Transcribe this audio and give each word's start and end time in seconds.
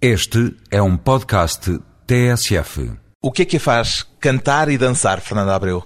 Este 0.00 0.54
é 0.70 0.82
um 0.82 0.94
podcast 0.94 1.78
TSF. 2.06 2.90
O 3.22 3.32
que 3.32 3.42
é 3.42 3.44
que 3.46 3.58
faz 3.58 4.04
cantar 4.20 4.68
e 4.68 4.76
dançar, 4.76 5.22
Fernanda 5.22 5.54
Abreu? 5.54 5.82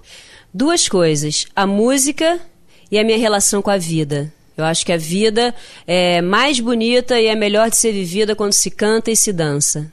Duas 0.53 0.89
coisas: 0.89 1.47
a 1.55 1.65
música 1.65 2.41
e 2.91 2.99
a 2.99 3.05
minha 3.05 3.19
relação 3.19 3.63
com 3.63 3.71
a 3.71 3.79
vida. 3.79 4.33
Eu 4.57 4.65
acho 4.65 4.85
que 4.85 4.93
a 4.93 4.97
vida 4.97 5.55
é 5.87 6.21
mais 6.21 6.59
bonita 6.59 7.21
e 7.21 7.27
é 7.27 7.37
melhor 7.37 7.71
de 7.71 7.77
ser 7.77 7.93
vivida 7.93 8.35
quando 8.35 8.53
se 8.53 8.69
canta 8.69 9.13
e 9.13 9.17
se 9.17 9.33
dança. 9.33 9.89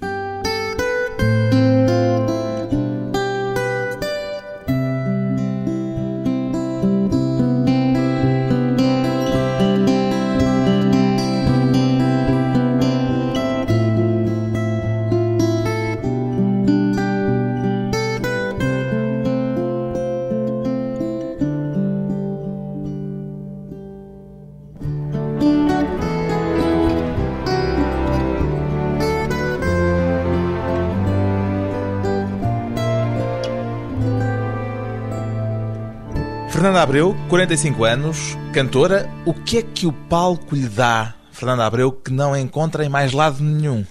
45 37.29 37.83
anos, 37.83 38.17
cantora. 38.53 39.09
O 39.25 39.33
que 39.33 39.57
é 39.57 39.61
que 39.61 39.85
o 39.85 39.91
palco 39.91 40.55
lhe 40.55 40.69
dá, 40.69 41.13
Fernanda 41.29 41.65
Abreu, 41.65 41.91
que 41.91 42.09
não 42.09 42.35
encontra 42.35 42.85
em 42.85 42.89
mais 42.89 43.11
lado 43.11 43.43
nenhum? 43.43 43.85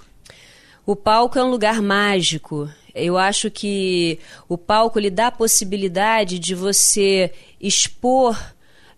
O 0.87 0.97
palco 0.97 1.39
é 1.39 1.45
um 1.45 1.51
lugar 1.51 1.83
mágico. 1.83 2.67
Eu 2.95 3.19
acho 3.19 3.51
que 3.51 4.19
o 4.48 4.56
palco 4.56 4.98
lhe 4.98 5.11
dá 5.11 5.27
a 5.27 5.33
possibilidade 5.33 6.39
de 6.39 6.55
você 6.55 7.31
expor 7.61 8.39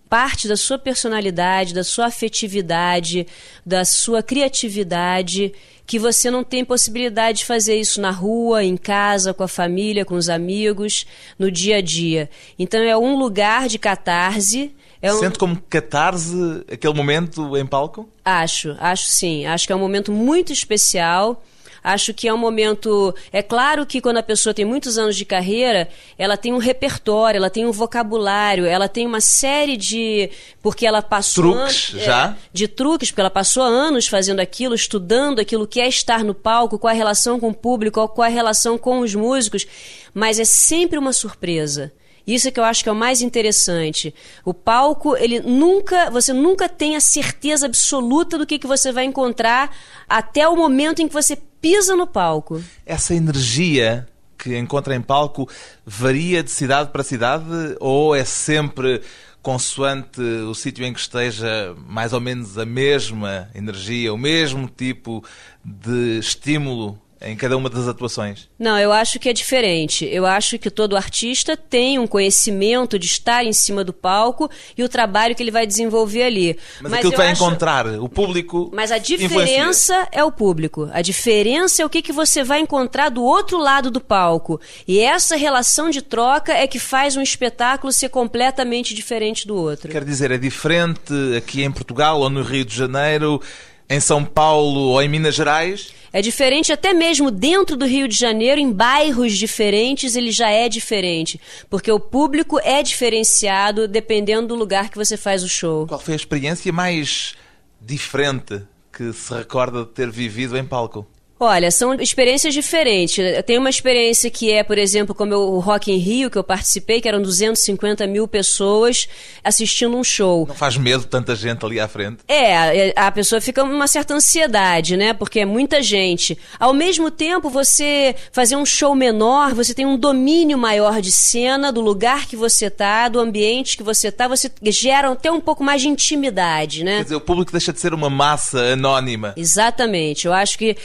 parte 0.08 0.48
da 0.48 0.56
sua 0.56 0.78
personalidade, 0.78 1.74
da 1.74 1.84
sua 1.84 2.06
afetividade, 2.06 3.26
da 3.64 3.84
sua 3.84 4.22
criatividade, 4.22 5.52
que 5.86 5.98
você 5.98 6.30
não 6.30 6.44
tem 6.44 6.64
possibilidade 6.64 7.38
de 7.38 7.44
fazer 7.44 7.78
isso 7.78 8.00
na 8.00 8.10
rua, 8.10 8.62
em 8.62 8.76
casa, 8.76 9.32
com 9.32 9.42
a 9.42 9.48
família, 9.48 10.04
com 10.04 10.14
os 10.14 10.28
amigos, 10.28 11.06
no 11.38 11.50
dia 11.50 11.78
a 11.78 11.80
dia. 11.80 12.28
Então 12.58 12.80
é 12.80 12.96
um 12.96 13.16
lugar 13.18 13.68
de 13.68 13.78
catarse. 13.78 14.70
É 15.00 15.12
um... 15.12 15.18
Sente 15.18 15.38
como 15.38 15.60
catarse 15.68 16.64
aquele 16.70 16.92
momento 16.92 17.56
em 17.56 17.66
palco? 17.66 18.08
Acho, 18.24 18.76
acho 18.78 19.06
sim. 19.06 19.46
Acho 19.46 19.66
que 19.66 19.72
é 19.72 19.76
um 19.76 19.80
momento 19.80 20.12
muito 20.12 20.52
especial. 20.52 21.42
Acho 21.88 22.12
que 22.12 22.28
é 22.28 22.34
um 22.34 22.36
momento. 22.36 23.14
É 23.32 23.42
claro 23.42 23.86
que 23.86 23.98
quando 23.98 24.18
a 24.18 24.22
pessoa 24.22 24.52
tem 24.52 24.62
muitos 24.62 24.98
anos 24.98 25.16
de 25.16 25.24
carreira, 25.24 25.88
ela 26.18 26.36
tem 26.36 26.52
um 26.52 26.58
repertório, 26.58 27.38
ela 27.38 27.48
tem 27.48 27.64
um 27.64 27.72
vocabulário, 27.72 28.66
ela 28.66 28.88
tem 28.90 29.06
uma 29.06 29.22
série 29.22 29.74
de. 29.74 30.28
Porque 30.60 30.86
ela 30.86 31.00
passou. 31.00 31.54
Truques, 31.54 31.94
an... 31.94 31.98
já? 31.98 32.26
É, 32.28 32.48
de 32.52 32.68
truques, 32.68 33.10
porque 33.10 33.22
ela 33.22 33.30
passou 33.30 33.62
anos 33.62 34.06
fazendo 34.06 34.40
aquilo, 34.40 34.74
estudando 34.74 35.40
aquilo 35.40 35.66
que 35.66 35.80
é 35.80 35.88
estar 35.88 36.22
no 36.22 36.34
palco, 36.34 36.78
qual 36.78 36.92
a 36.92 36.94
relação 36.94 37.40
com 37.40 37.48
o 37.48 37.54
público, 37.54 38.06
qual 38.08 38.26
a 38.26 38.30
relação 38.30 38.76
com 38.76 39.00
os 39.00 39.14
músicos. 39.14 39.66
Mas 40.12 40.38
é 40.38 40.44
sempre 40.44 40.98
uma 40.98 41.14
surpresa. 41.14 41.90
Isso 42.28 42.46
é 42.46 42.50
que 42.50 42.60
eu 42.60 42.64
acho 42.64 42.82
que 42.82 42.90
é 42.90 42.92
o 42.92 42.94
mais 42.94 43.22
interessante. 43.22 44.14
O 44.44 44.52
palco, 44.52 45.16
ele 45.16 45.40
nunca, 45.40 46.10
você 46.10 46.30
nunca 46.30 46.68
tem 46.68 46.94
a 46.94 47.00
certeza 47.00 47.64
absoluta 47.64 48.36
do 48.36 48.46
que, 48.46 48.58
que 48.58 48.66
você 48.66 48.92
vai 48.92 49.04
encontrar 49.04 49.74
até 50.06 50.46
o 50.46 50.54
momento 50.54 51.00
em 51.00 51.08
que 51.08 51.14
você 51.14 51.36
pisa 51.36 51.96
no 51.96 52.06
palco. 52.06 52.62
Essa 52.84 53.14
energia 53.14 54.06
que 54.36 54.58
encontra 54.58 54.94
em 54.94 55.00
palco 55.00 55.48
varia 55.86 56.42
de 56.42 56.50
cidade 56.50 56.90
para 56.90 57.02
cidade 57.02 57.46
ou 57.80 58.14
é 58.14 58.26
sempre 58.26 59.00
consoante 59.40 60.20
o 60.20 60.54
sítio 60.54 60.84
em 60.84 60.92
que 60.92 61.00
esteja 61.00 61.74
mais 61.86 62.12
ou 62.12 62.20
menos 62.20 62.58
a 62.58 62.66
mesma 62.66 63.48
energia, 63.54 64.12
o 64.12 64.18
mesmo 64.18 64.68
tipo 64.68 65.24
de 65.64 66.18
estímulo 66.18 67.00
em 67.20 67.36
cada 67.36 67.56
uma 67.56 67.68
das 67.68 67.88
atuações? 67.88 68.48
Não, 68.58 68.78
eu 68.78 68.92
acho 68.92 69.18
que 69.18 69.28
é 69.28 69.32
diferente. 69.32 70.04
Eu 70.04 70.24
acho 70.24 70.58
que 70.58 70.70
todo 70.70 70.96
artista 70.96 71.56
tem 71.56 71.98
um 71.98 72.06
conhecimento 72.06 72.98
de 72.98 73.06
estar 73.06 73.44
em 73.44 73.52
cima 73.52 73.82
do 73.82 73.92
palco 73.92 74.48
e 74.76 74.84
o 74.84 74.88
trabalho 74.88 75.34
que 75.34 75.42
ele 75.42 75.50
vai 75.50 75.66
desenvolver 75.66 76.22
ali. 76.22 76.56
Mas, 76.80 76.90
Mas 76.90 76.92
aquilo 76.94 77.12
que 77.12 77.18
vai 77.18 77.30
acho... 77.32 77.42
encontrar, 77.42 77.86
o 77.86 78.08
público. 78.08 78.70
Mas 78.72 78.92
a 78.92 78.98
diferença 78.98 79.94
influencia. 79.94 80.08
é 80.12 80.22
o 80.22 80.30
público. 80.30 80.88
A 80.92 81.02
diferença 81.02 81.82
é 81.82 81.84
o 81.84 81.90
que, 81.90 82.02
que 82.02 82.12
você 82.12 82.44
vai 82.44 82.60
encontrar 82.60 83.08
do 83.08 83.24
outro 83.24 83.58
lado 83.58 83.90
do 83.90 84.00
palco. 84.00 84.60
E 84.86 85.00
essa 85.00 85.36
relação 85.36 85.90
de 85.90 86.02
troca 86.02 86.52
é 86.52 86.66
que 86.66 86.78
faz 86.78 87.16
um 87.16 87.22
espetáculo 87.22 87.92
ser 87.92 88.10
completamente 88.10 88.94
diferente 88.94 89.46
do 89.46 89.56
outro. 89.56 89.90
Quer 89.90 90.04
dizer, 90.04 90.30
é 90.30 90.38
diferente 90.38 91.12
aqui 91.36 91.64
em 91.64 91.70
Portugal 91.70 92.20
ou 92.20 92.30
no 92.30 92.42
Rio 92.42 92.64
de 92.64 92.74
Janeiro, 92.74 93.40
em 93.88 94.00
São 94.00 94.24
Paulo 94.24 94.80
ou 94.80 95.02
em 95.02 95.08
Minas 95.08 95.34
Gerais? 95.34 95.92
É 96.12 96.22
diferente 96.22 96.72
até 96.72 96.92
mesmo 96.92 97.30
dentro 97.30 97.76
do 97.76 97.86
Rio 97.86 98.08
de 98.08 98.16
Janeiro, 98.16 98.60
em 98.60 98.72
bairros 98.72 99.36
diferentes, 99.36 100.16
ele 100.16 100.30
já 100.30 100.50
é 100.50 100.68
diferente. 100.68 101.40
Porque 101.68 101.90
o 101.92 102.00
público 102.00 102.58
é 102.60 102.82
diferenciado 102.82 103.86
dependendo 103.86 104.48
do 104.48 104.54
lugar 104.54 104.90
que 104.90 104.96
você 104.96 105.16
faz 105.16 105.42
o 105.42 105.48
show. 105.48 105.86
Qual 105.86 106.00
foi 106.00 106.14
a 106.14 106.16
experiência 106.16 106.72
mais 106.72 107.34
diferente 107.80 108.62
que 108.92 109.12
se 109.12 109.32
recorda 109.34 109.84
de 109.84 109.90
ter 109.90 110.10
vivido 110.10 110.56
em 110.56 110.64
palco? 110.64 111.06
Olha, 111.40 111.70
são 111.70 111.94
experiências 111.94 112.52
diferentes. 112.52 113.24
Tem 113.46 113.58
uma 113.58 113.70
experiência 113.70 114.28
que 114.30 114.52
é, 114.52 114.62
por 114.64 114.76
exemplo, 114.76 115.14
como 115.14 115.34
o 115.34 115.60
Rock 115.60 115.92
in 115.92 115.96
Rio, 115.96 116.30
que 116.30 116.36
eu 116.36 116.42
participei, 116.42 117.00
que 117.00 117.08
eram 117.08 117.22
250 117.22 118.06
mil 118.06 118.26
pessoas 118.26 119.08
assistindo 119.44 119.96
um 119.96 120.02
show. 120.02 120.46
Não 120.48 120.54
faz 120.54 120.76
medo 120.76 121.04
tanta 121.04 121.36
gente 121.36 121.64
ali 121.64 121.78
à 121.78 121.86
frente? 121.86 122.18
É, 122.26 122.92
a 122.96 123.10
pessoa 123.12 123.40
fica 123.40 123.62
uma 123.62 123.86
certa 123.86 124.14
ansiedade, 124.14 124.96
né? 124.96 125.12
Porque 125.12 125.40
é 125.40 125.44
muita 125.44 125.82
gente. 125.82 126.36
Ao 126.58 126.72
mesmo 126.74 127.10
tempo, 127.10 127.48
você 127.48 128.16
fazer 128.32 128.56
um 128.56 128.66
show 128.66 128.94
menor, 128.94 129.54
você 129.54 129.72
tem 129.72 129.86
um 129.86 129.96
domínio 129.96 130.58
maior 130.58 131.00
de 131.00 131.12
cena, 131.12 131.70
do 131.70 131.80
lugar 131.80 132.26
que 132.26 132.36
você 132.36 132.68
tá, 132.68 133.08
do 133.08 133.20
ambiente 133.20 133.76
que 133.76 133.82
você 133.82 134.10
tá, 134.10 134.26
você 134.26 134.50
gera 134.64 135.12
até 135.12 135.30
um 135.30 135.40
pouco 135.40 135.62
mais 135.62 135.82
de 135.82 135.88
intimidade, 135.88 136.82
né? 136.82 136.98
Quer 136.98 137.04
dizer, 137.04 137.16
o 137.16 137.20
público 137.20 137.52
deixa 137.52 137.72
de 137.72 137.78
ser 137.78 137.94
uma 137.94 138.10
massa 138.10 138.58
anônima. 138.72 139.34
Exatamente. 139.36 140.26
Eu 140.26 140.32
acho 140.32 140.58
que 140.58 140.76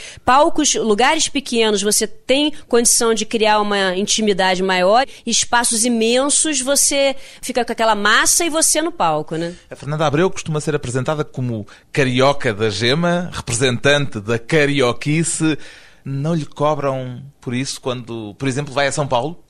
palcos, 0.44 0.74
lugares 0.74 1.26
pequenos, 1.28 1.80
você 1.80 2.06
tem 2.06 2.52
condição 2.68 3.14
de 3.14 3.24
criar 3.24 3.60
uma 3.60 3.96
intimidade 3.96 4.62
maior, 4.62 5.06
espaços 5.24 5.84
imensos, 5.86 6.60
você 6.60 7.16
fica 7.40 7.64
com 7.64 7.72
aquela 7.72 7.94
massa 7.94 8.44
e 8.44 8.50
você 8.50 8.82
no 8.82 8.92
palco, 8.92 9.36
né? 9.36 9.54
A 9.70 9.76
Fernanda 9.76 10.06
Abreu 10.06 10.30
costuma 10.30 10.60
ser 10.60 10.74
apresentada 10.74 11.24
como 11.24 11.66
carioca 11.90 12.52
da 12.52 12.68
gema, 12.68 13.30
representante 13.32 14.20
da 14.20 14.38
carioquice. 14.38 15.58
Não 16.04 16.34
lhe 16.34 16.44
cobram 16.44 17.22
por 17.40 17.54
isso 17.54 17.80
quando, 17.80 18.34
por 18.34 18.46
exemplo, 18.46 18.74
vai 18.74 18.86
a 18.86 18.92
São 18.92 19.06
Paulo? 19.06 19.42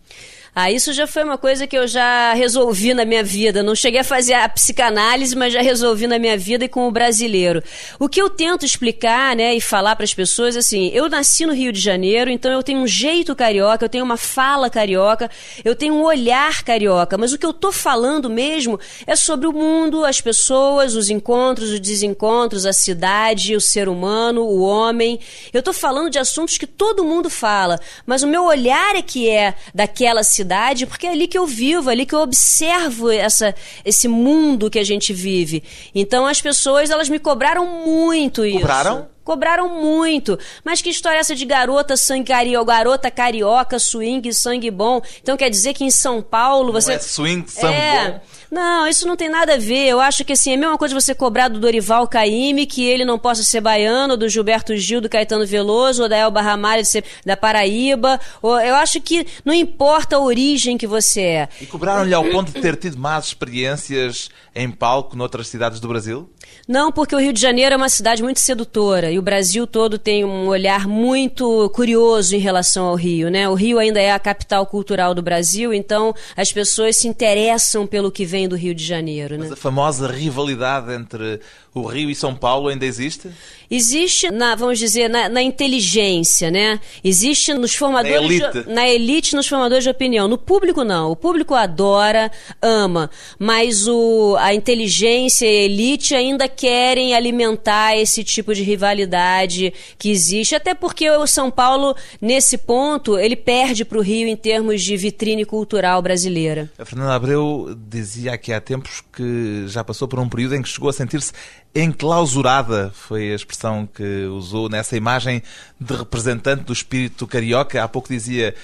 Ah, 0.56 0.70
isso 0.70 0.92
já 0.92 1.04
foi 1.04 1.24
uma 1.24 1.36
coisa 1.36 1.66
que 1.66 1.76
eu 1.76 1.84
já 1.88 2.32
resolvi 2.32 2.94
na 2.94 3.04
minha 3.04 3.24
vida. 3.24 3.60
Não 3.60 3.74
cheguei 3.74 3.98
a 3.98 4.04
fazer 4.04 4.34
a 4.34 4.48
psicanálise, 4.48 5.34
mas 5.34 5.52
já 5.52 5.60
resolvi 5.60 6.06
na 6.06 6.16
minha 6.16 6.38
vida 6.38 6.64
e 6.64 6.68
com 6.68 6.86
o 6.86 6.92
brasileiro. 6.92 7.60
O 7.98 8.08
que 8.08 8.22
eu 8.22 8.30
tento 8.30 8.64
explicar, 8.64 9.34
né, 9.34 9.52
e 9.56 9.60
falar 9.60 9.96
para 9.96 10.04
as 10.04 10.14
pessoas, 10.14 10.56
assim, 10.56 10.90
eu 10.94 11.08
nasci 11.08 11.44
no 11.44 11.52
Rio 11.52 11.72
de 11.72 11.80
Janeiro, 11.80 12.30
então 12.30 12.52
eu 12.52 12.62
tenho 12.62 12.78
um 12.78 12.86
jeito 12.86 13.34
carioca, 13.34 13.84
eu 13.84 13.88
tenho 13.88 14.04
uma 14.04 14.16
fala 14.16 14.70
carioca, 14.70 15.28
eu 15.64 15.74
tenho 15.74 15.94
um 15.94 16.04
olhar 16.04 16.62
carioca, 16.62 17.18
mas 17.18 17.32
o 17.32 17.38
que 17.38 17.46
eu 17.46 17.52
tô 17.52 17.72
falando 17.72 18.30
mesmo 18.30 18.78
é 19.08 19.16
sobre 19.16 19.48
o 19.48 19.52
mundo, 19.52 20.04
as 20.04 20.20
pessoas, 20.20 20.94
os 20.94 21.10
encontros, 21.10 21.70
os 21.70 21.80
desencontros, 21.80 22.64
a 22.64 22.72
cidade, 22.72 23.56
o 23.56 23.60
ser 23.60 23.88
humano, 23.88 24.42
o 24.42 24.62
homem. 24.62 25.18
Eu 25.52 25.64
tô 25.64 25.72
falando 25.72 26.10
de 26.10 26.20
assuntos 26.20 26.56
que 26.56 26.66
todo 26.66 27.02
mundo 27.02 27.28
fala, 27.28 27.80
mas 28.06 28.22
o 28.22 28.28
meu 28.28 28.44
olhar 28.44 28.94
é 28.94 29.02
que 29.02 29.28
é 29.28 29.54
daquela 29.74 30.22
cidade 30.22 30.43
cidade, 30.44 30.86
porque 30.86 31.06
é 31.06 31.10
ali 31.10 31.26
que 31.26 31.38
eu 31.38 31.46
vivo, 31.46 31.88
é 31.88 31.92
ali 31.92 32.04
que 32.04 32.14
eu 32.14 32.20
observo 32.20 33.10
essa, 33.10 33.54
esse 33.84 34.06
mundo 34.06 34.70
que 34.70 34.78
a 34.78 34.84
gente 34.84 35.12
vive. 35.12 35.64
Então 35.94 36.26
as 36.26 36.40
pessoas, 36.40 36.90
elas 36.90 37.08
me 37.08 37.18
cobraram 37.18 37.66
muito 37.84 38.44
isso. 38.44 38.60
Cobraram? 38.60 39.08
Cobraram 39.24 39.80
muito. 39.80 40.38
Mas 40.62 40.82
que 40.82 40.90
história 40.90 41.16
é 41.16 41.20
essa 41.20 41.34
de 41.34 41.46
garota 41.46 41.96
sangue 41.96 42.28
carioca, 42.28 42.66
garota 42.66 43.10
carioca, 43.10 43.78
swing, 43.78 44.30
sangue 44.34 44.70
bom? 44.70 45.00
Então 45.22 45.34
quer 45.34 45.48
dizer 45.48 45.72
que 45.72 45.82
em 45.82 45.90
São 45.90 46.20
Paulo 46.20 46.70
você. 46.70 46.90
Não 46.90 46.96
é 46.96 47.00
swing, 47.00 47.50
sangue 47.50 47.74
é... 47.74 48.10
bom. 48.10 48.20
Não, 48.54 48.86
isso 48.86 49.04
não 49.04 49.16
tem 49.16 49.28
nada 49.28 49.54
a 49.54 49.58
ver. 49.58 49.88
Eu 49.88 50.00
acho 50.00 50.24
que 50.24 50.32
assim, 50.32 50.52
é 50.52 50.54
a 50.54 50.58
mesma 50.58 50.78
coisa 50.78 50.94
você 50.94 51.12
cobrar 51.12 51.48
do 51.48 51.58
Dorival 51.58 52.06
Caymmi 52.06 52.66
que 52.66 52.84
ele 52.84 53.04
não 53.04 53.18
possa 53.18 53.42
ser 53.42 53.60
baiano, 53.60 54.16
do 54.16 54.28
Gilberto 54.28 54.76
Gil, 54.76 55.00
do 55.00 55.08
Caetano 55.08 55.44
Veloso, 55.44 56.04
ou 56.04 56.08
da 56.08 56.16
Elba 56.16 56.40
Ramalho 56.40 56.84
ser 56.84 57.02
da 57.26 57.36
Paraíba. 57.36 58.20
Ou, 58.40 58.56
eu 58.60 58.76
acho 58.76 59.00
que 59.00 59.26
não 59.44 59.52
importa 59.52 60.14
a 60.14 60.20
origem 60.20 60.78
que 60.78 60.86
você 60.86 61.20
é. 61.20 61.48
E 61.60 61.66
cobraram-lhe 61.66 62.14
ao 62.14 62.24
ponto 62.26 62.52
de 62.52 62.60
ter 62.60 62.76
tido 62.76 62.96
más 62.96 63.26
experiências 63.26 64.30
em 64.54 64.70
palco 64.70 65.16
noutras 65.16 65.48
cidades 65.48 65.80
do 65.80 65.88
Brasil? 65.88 66.30
Não, 66.68 66.92
porque 66.92 67.14
o 67.14 67.18
Rio 67.18 67.32
de 67.32 67.40
Janeiro 67.40 67.74
é 67.74 67.76
uma 67.76 67.88
cidade 67.88 68.22
muito 68.22 68.38
sedutora 68.38 69.10
e 69.10 69.18
o 69.18 69.22
Brasil 69.22 69.66
todo 69.66 69.98
tem 69.98 70.24
um 70.24 70.46
olhar 70.46 70.86
muito 70.86 71.68
curioso 71.70 72.36
em 72.36 72.38
relação 72.38 72.86
ao 72.86 72.94
Rio, 72.94 73.30
né? 73.30 73.48
O 73.48 73.54
Rio 73.54 73.78
ainda 73.78 74.00
é 74.00 74.12
a 74.12 74.18
capital 74.18 74.64
cultural 74.64 75.14
do 75.14 75.22
Brasil, 75.22 75.74
então 75.74 76.14
as 76.36 76.52
pessoas 76.52 76.96
se 76.96 77.08
interessam 77.08 77.86
pelo 77.86 78.12
que 78.12 78.24
vem 78.24 78.43
do 78.48 78.56
Rio 78.56 78.74
de 78.74 78.84
Janeiro, 78.84 79.36
né? 79.36 79.44
Mas 79.44 79.52
a 79.52 79.56
famosa 79.56 80.06
rivalidade 80.08 80.92
entre 80.92 81.40
o 81.74 81.82
Rio 81.82 82.08
e 82.08 82.14
São 82.14 82.34
Paulo 82.34 82.68
ainda 82.68 82.86
existe? 82.86 83.28
Existe, 83.70 84.30
na, 84.30 84.54
vamos 84.54 84.78
dizer, 84.78 85.08
na, 85.08 85.28
na 85.28 85.42
inteligência, 85.42 86.50
né? 86.50 86.78
Existe 87.02 87.52
nos 87.52 87.74
formadores... 87.74 88.38
Na 88.40 88.46
elite. 88.46 88.62
De, 88.62 88.72
na 88.72 88.88
elite, 88.88 89.34
nos 89.34 89.48
formadores 89.48 89.82
de 89.82 89.90
opinião. 89.90 90.28
No 90.28 90.38
público, 90.38 90.84
não. 90.84 91.10
O 91.10 91.16
público 91.16 91.54
adora, 91.54 92.30
ama, 92.62 93.10
mas 93.38 93.88
o, 93.88 94.36
a 94.38 94.54
inteligência 94.54 95.46
e 95.46 95.48
a 95.48 95.62
elite 95.62 96.14
ainda 96.14 96.46
querem 96.46 97.14
alimentar 97.14 97.96
esse 97.96 98.22
tipo 98.22 98.54
de 98.54 98.62
rivalidade 98.62 99.72
que 99.98 100.10
existe, 100.10 100.54
até 100.54 100.74
porque 100.74 101.10
o 101.10 101.26
São 101.26 101.50
Paulo, 101.50 101.96
nesse 102.20 102.58
ponto, 102.58 103.18
ele 103.18 103.34
perde 103.34 103.84
para 103.84 103.98
o 103.98 104.02
Rio 104.02 104.28
em 104.28 104.36
termos 104.36 104.82
de 104.82 104.96
vitrine 104.96 105.44
cultural 105.44 106.00
brasileira. 106.00 106.70
A 106.78 106.84
Fernanda 106.84 107.14
Abreu 107.14 107.76
dizia 107.88 108.33
aqui 108.34 108.52
há 108.52 108.60
tempos 108.60 109.02
que 109.12 109.64
já 109.66 109.82
passou 109.82 110.06
por 110.06 110.18
um 110.18 110.28
período 110.28 110.56
em 110.56 110.62
que 110.62 110.68
chegou 110.68 110.90
a 110.90 110.92
sentir-se 110.92 111.32
enclausurada, 111.74 112.92
foi 112.94 113.32
a 113.32 113.34
expressão 113.34 113.86
que 113.86 114.24
usou 114.26 114.68
nessa 114.68 114.96
imagem 114.96 115.42
de 115.80 115.94
representante 115.94 116.64
do 116.64 116.72
espírito 116.72 117.26
carioca. 117.26 117.82
Há 117.82 117.88
pouco 117.88 118.08
dizia 118.08 118.54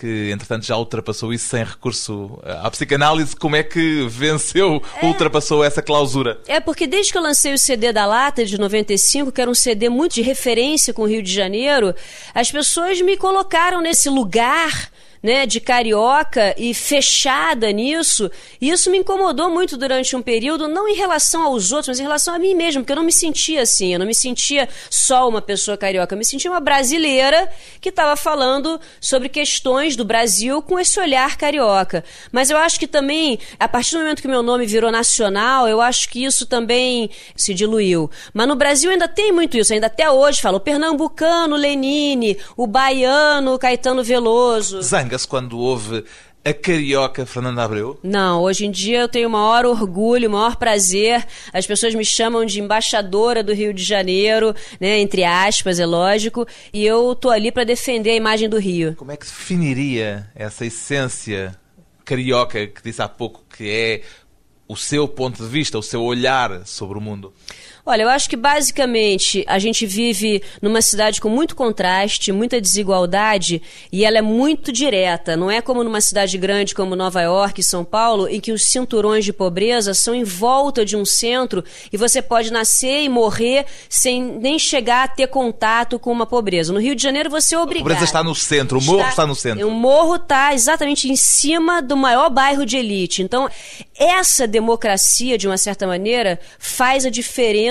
que, 0.00 0.30
entretanto, 0.30 0.64
já 0.64 0.78
ultrapassou 0.78 1.32
isso 1.32 1.48
sem 1.48 1.62
recurso 1.62 2.40
à 2.42 2.70
psicanálise. 2.70 3.36
Como 3.36 3.54
é 3.54 3.62
que 3.62 4.06
venceu, 4.08 4.82
é. 5.02 5.06
ultrapassou 5.06 5.62
essa 5.62 5.82
clausura? 5.82 6.40
É 6.48 6.58
porque 6.58 6.86
desde 6.86 7.12
que 7.12 7.18
eu 7.18 7.22
lancei 7.22 7.52
o 7.52 7.58
CD 7.58 7.92
da 7.92 8.06
Lata 8.06 8.44
de 8.44 8.58
95, 8.58 9.30
que 9.30 9.40
era 9.40 9.50
um 9.50 9.54
CD 9.54 9.90
muito 9.90 10.14
de 10.14 10.22
referência 10.22 10.94
com 10.94 11.02
o 11.02 11.06
Rio 11.06 11.22
de 11.22 11.32
Janeiro, 11.32 11.94
as 12.34 12.50
pessoas 12.50 13.00
me 13.02 13.16
colocaram 13.16 13.82
nesse 13.82 14.08
lugar 14.08 14.90
né, 15.22 15.46
de 15.46 15.60
carioca 15.60 16.54
e 16.56 16.72
fechada 16.72 17.70
nisso, 17.70 18.30
e 18.60 18.70
isso 18.70 18.90
me 18.90 18.98
incomodou 18.98 19.50
muito 19.50 19.76
durante 19.76 20.16
um 20.16 20.22
período, 20.22 20.66
não 20.66 20.88
em 20.88 20.94
relação 20.94 21.44
aos 21.44 21.72
outros, 21.72 21.88
mas 21.88 22.00
em 22.00 22.02
relação 22.02 22.34
a 22.34 22.38
mim 22.38 22.54
mesmo, 22.54 22.82
porque 22.82 22.92
eu 22.92 22.96
não 22.96 23.04
me 23.04 23.12
sentia 23.12 23.62
assim, 23.62 23.92
eu 23.92 23.98
não 23.98 24.06
me 24.06 24.14
sentia 24.14 24.68
só 24.88 25.28
uma 25.28 25.42
pessoa 25.42 25.76
carioca, 25.76 26.14
eu 26.14 26.18
me 26.18 26.24
sentia 26.24 26.50
uma 26.50 26.60
brasileira 26.60 27.50
que 27.80 27.90
estava 27.90 28.16
falando 28.16 28.80
sobre 29.00 29.28
questões 29.28 29.96
do 29.96 30.04
Brasil 30.04 30.62
com 30.62 30.78
esse 30.78 30.98
olhar 30.98 31.36
carioca. 31.36 32.04
Mas 32.32 32.50
eu 32.50 32.56
acho 32.56 32.78
que 32.78 32.86
também, 32.86 33.38
a 33.58 33.68
partir 33.68 33.92
do 33.92 34.00
momento 34.00 34.22
que 34.22 34.28
meu 34.28 34.42
nome 34.42 34.66
virou 34.66 34.90
nacional, 34.90 35.68
eu 35.68 35.80
acho 35.80 36.08
que 36.08 36.24
isso 36.24 36.46
também 36.46 37.10
se 37.36 37.52
diluiu. 37.52 38.10
Mas 38.32 38.48
no 38.48 38.56
Brasil 38.56 38.90
ainda 38.90 39.08
tem 39.08 39.32
muito 39.32 39.56
isso, 39.56 39.72
ainda 39.72 39.86
até 39.86 40.10
hoje 40.10 40.40
falo 40.40 40.56
o 40.56 40.60
pernambucano 40.60 41.56
Lenine, 41.56 42.38
o 42.56 42.66
baiano 42.66 43.58
Caetano 43.58 44.02
Veloso. 44.02 44.82
Quando 45.26 45.58
houve 45.58 46.04
a 46.44 46.54
carioca 46.54 47.26
Fernanda 47.26 47.62
Abreu? 47.62 47.98
Não, 48.02 48.42
hoje 48.42 48.64
em 48.66 48.70
dia 48.70 49.00
eu 49.00 49.08
tenho 49.08 49.28
o 49.28 49.32
maior 49.32 49.66
orgulho, 49.66 50.28
o 50.28 50.32
maior 50.32 50.56
prazer. 50.56 51.26
As 51.52 51.66
pessoas 51.66 51.94
me 51.94 52.04
chamam 52.04 52.44
de 52.44 52.60
embaixadora 52.60 53.42
do 53.42 53.52
Rio 53.52 53.74
de 53.74 53.84
Janeiro, 53.84 54.54
né, 54.80 54.98
entre 54.98 55.24
aspas, 55.24 55.78
é 55.78 55.86
lógico, 55.86 56.46
e 56.72 56.84
eu 56.84 57.14
tô 57.14 57.30
ali 57.30 57.52
para 57.52 57.64
defender 57.64 58.10
a 58.10 58.16
imagem 58.16 58.48
do 58.48 58.58
Rio. 58.58 58.94
Como 58.96 59.12
é 59.12 59.16
que 59.16 59.26
definiria 59.26 60.30
essa 60.34 60.64
essência 60.64 61.54
carioca 62.04 62.66
que 62.66 62.82
disse 62.82 63.02
há 63.02 63.08
pouco 63.08 63.44
que 63.56 63.68
é 63.70 64.02
o 64.66 64.76
seu 64.76 65.06
ponto 65.08 65.42
de 65.42 65.48
vista, 65.48 65.78
o 65.78 65.82
seu 65.82 66.02
olhar 66.02 66.64
sobre 66.64 66.96
o 66.96 67.00
mundo? 67.00 67.32
Olha, 67.84 68.02
eu 68.02 68.08
acho 68.08 68.28
que 68.28 68.36
basicamente 68.36 69.44
a 69.46 69.58
gente 69.58 69.86
vive 69.86 70.42
numa 70.60 70.82
cidade 70.82 71.20
com 71.20 71.28
muito 71.28 71.56
contraste, 71.56 72.30
muita 72.30 72.60
desigualdade 72.60 73.62
e 73.90 74.04
ela 74.04 74.18
é 74.18 74.22
muito 74.22 74.70
direta. 74.70 75.36
Não 75.36 75.50
é 75.50 75.62
como 75.62 75.82
numa 75.82 76.00
cidade 76.00 76.36
grande 76.36 76.74
como 76.74 76.94
Nova 76.94 77.22
York 77.22 77.60
e 77.60 77.64
São 77.64 77.84
Paulo, 77.84 78.28
em 78.28 78.38
que 78.38 78.52
os 78.52 78.64
cinturões 78.64 79.24
de 79.24 79.32
pobreza 79.32 79.94
são 79.94 80.14
em 80.14 80.24
volta 80.24 80.84
de 80.84 80.96
um 80.96 81.04
centro 81.04 81.64
e 81.90 81.96
você 81.96 82.20
pode 82.20 82.52
nascer 82.52 83.02
e 83.02 83.08
morrer 83.08 83.64
sem 83.88 84.22
nem 84.22 84.58
chegar 84.58 85.04
a 85.04 85.08
ter 85.08 85.28
contato 85.28 85.98
com 85.98 86.12
uma 86.12 86.26
pobreza. 86.26 86.72
No 86.72 86.80
Rio 86.80 86.94
de 86.94 87.02
Janeiro 87.02 87.30
você 87.30 87.54
é 87.54 87.58
obrigado. 87.58 87.86
A 87.86 87.88
pobreza 87.88 88.04
está 88.04 88.22
no 88.22 88.34
centro, 88.34 88.78
o 88.78 88.82
morro 88.82 88.98
está, 88.98 89.10
está 89.10 89.26
no 89.26 89.34
centro. 89.34 89.66
O 89.66 89.70
morro 89.70 90.16
está 90.16 90.52
exatamente 90.52 91.10
em 91.10 91.16
cima 91.16 91.80
do 91.80 91.96
maior 91.96 92.28
bairro 92.28 92.66
de 92.66 92.76
elite. 92.76 93.22
Então, 93.22 93.48
essa 93.98 94.46
democracia, 94.46 95.38
de 95.38 95.46
uma 95.46 95.56
certa 95.56 95.86
maneira, 95.86 96.38
faz 96.58 97.06
a 97.06 97.10
diferença 97.10 97.69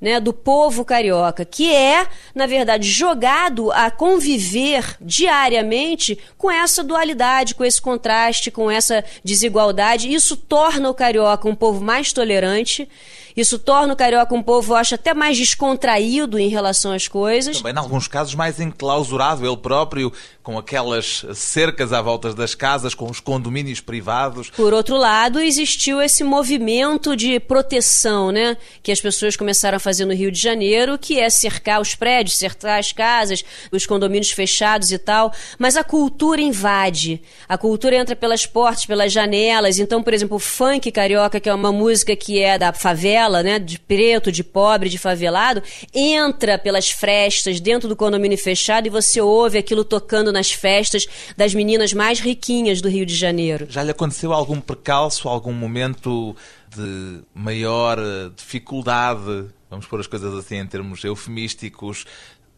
né, 0.00 0.20
do 0.20 0.32
povo 0.32 0.84
carioca, 0.84 1.44
que 1.44 1.72
é, 1.74 2.06
na 2.34 2.46
verdade, 2.46 2.88
jogado 2.88 3.72
a 3.72 3.90
conviver 3.90 4.96
diariamente 5.00 6.18
com 6.36 6.50
essa 6.50 6.84
dualidade, 6.84 7.54
com 7.54 7.64
esse 7.64 7.80
contraste, 7.80 8.50
com 8.50 8.70
essa 8.70 9.04
desigualdade. 9.24 10.12
Isso 10.12 10.36
torna 10.36 10.90
o 10.90 10.94
carioca 10.94 11.48
um 11.48 11.54
povo 11.54 11.82
mais 11.82 12.12
tolerante 12.12 12.88
isso 13.36 13.58
torna 13.58 13.92
o 13.92 13.96
carioca 13.96 14.34
um 14.34 14.42
povo, 14.42 14.72
eu 14.72 14.76
acho, 14.76 14.94
até 14.94 15.12
mais 15.12 15.36
descontraído 15.36 16.38
em 16.38 16.48
relação 16.48 16.92
às 16.92 17.06
coisas. 17.06 17.58
Também, 17.58 17.74
em 17.74 17.78
alguns 17.78 18.08
casos, 18.08 18.34
mais 18.34 18.58
enclausurado 18.58 19.46
ele 19.46 19.56
próprio, 19.56 20.12
com 20.42 20.56
aquelas 20.56 21.26
cercas 21.34 21.92
à 21.92 22.00
volta 22.00 22.32
das 22.32 22.54
casas, 22.54 22.94
com 22.94 23.10
os 23.10 23.18
condomínios 23.18 23.80
privados. 23.80 24.48
Por 24.50 24.72
outro 24.72 24.96
lado, 24.96 25.40
existiu 25.40 26.00
esse 26.00 26.22
movimento 26.22 27.16
de 27.16 27.40
proteção, 27.40 28.30
né? 28.30 28.56
Que 28.80 28.92
as 28.92 29.00
pessoas 29.00 29.36
começaram 29.36 29.76
a 29.76 29.80
fazer 29.80 30.04
no 30.04 30.14
Rio 30.14 30.30
de 30.30 30.40
Janeiro, 30.40 30.96
que 30.96 31.18
é 31.18 31.28
cercar 31.28 31.80
os 31.80 31.94
prédios, 31.96 32.38
cercar 32.38 32.78
as 32.78 32.92
casas, 32.92 33.44
os 33.72 33.84
condomínios 33.84 34.30
fechados 34.30 34.92
e 34.92 34.98
tal. 34.98 35.32
Mas 35.58 35.76
a 35.76 35.82
cultura 35.82 36.40
invade. 36.40 37.20
A 37.48 37.58
cultura 37.58 37.96
entra 37.96 38.14
pelas 38.14 38.46
portas, 38.46 38.86
pelas 38.86 39.12
janelas. 39.12 39.80
Então, 39.80 40.00
por 40.00 40.14
exemplo, 40.14 40.36
o 40.36 40.40
funk 40.40 40.92
carioca, 40.92 41.40
que 41.40 41.48
é 41.48 41.54
uma 41.54 41.72
música 41.72 42.14
que 42.14 42.40
é 42.40 42.56
da 42.56 42.72
favela, 42.72 43.25
né, 43.28 43.58
de 43.58 43.78
preto, 43.78 44.30
de 44.32 44.42
pobre, 44.42 44.88
de 44.88 44.98
favelado, 44.98 45.62
entra 45.94 46.58
pelas 46.58 46.90
frestas 46.90 47.60
dentro 47.60 47.88
do 47.88 47.96
condomínio 47.96 48.38
fechado 48.38 48.86
e 48.86 48.90
você 48.90 49.20
ouve 49.20 49.58
aquilo 49.58 49.84
tocando 49.84 50.32
nas 50.32 50.50
festas 50.50 51.06
das 51.36 51.54
meninas 51.54 51.92
mais 51.92 52.20
riquinhas 52.20 52.80
do 52.80 52.88
Rio 52.88 53.06
de 53.06 53.14
Janeiro. 53.14 53.66
Já 53.68 53.82
lhe 53.82 53.90
aconteceu 53.90 54.32
algum 54.32 54.60
percalço, 54.60 55.28
algum 55.28 55.52
momento 55.52 56.34
de 56.74 57.20
maior 57.34 57.98
eh, 57.98 58.30
dificuldade, 58.36 59.46
vamos 59.70 59.86
pôr 59.86 60.00
as 60.00 60.06
coisas 60.06 60.34
assim 60.34 60.56
em 60.56 60.66
termos 60.66 61.02
eufemísticos, 61.04 62.04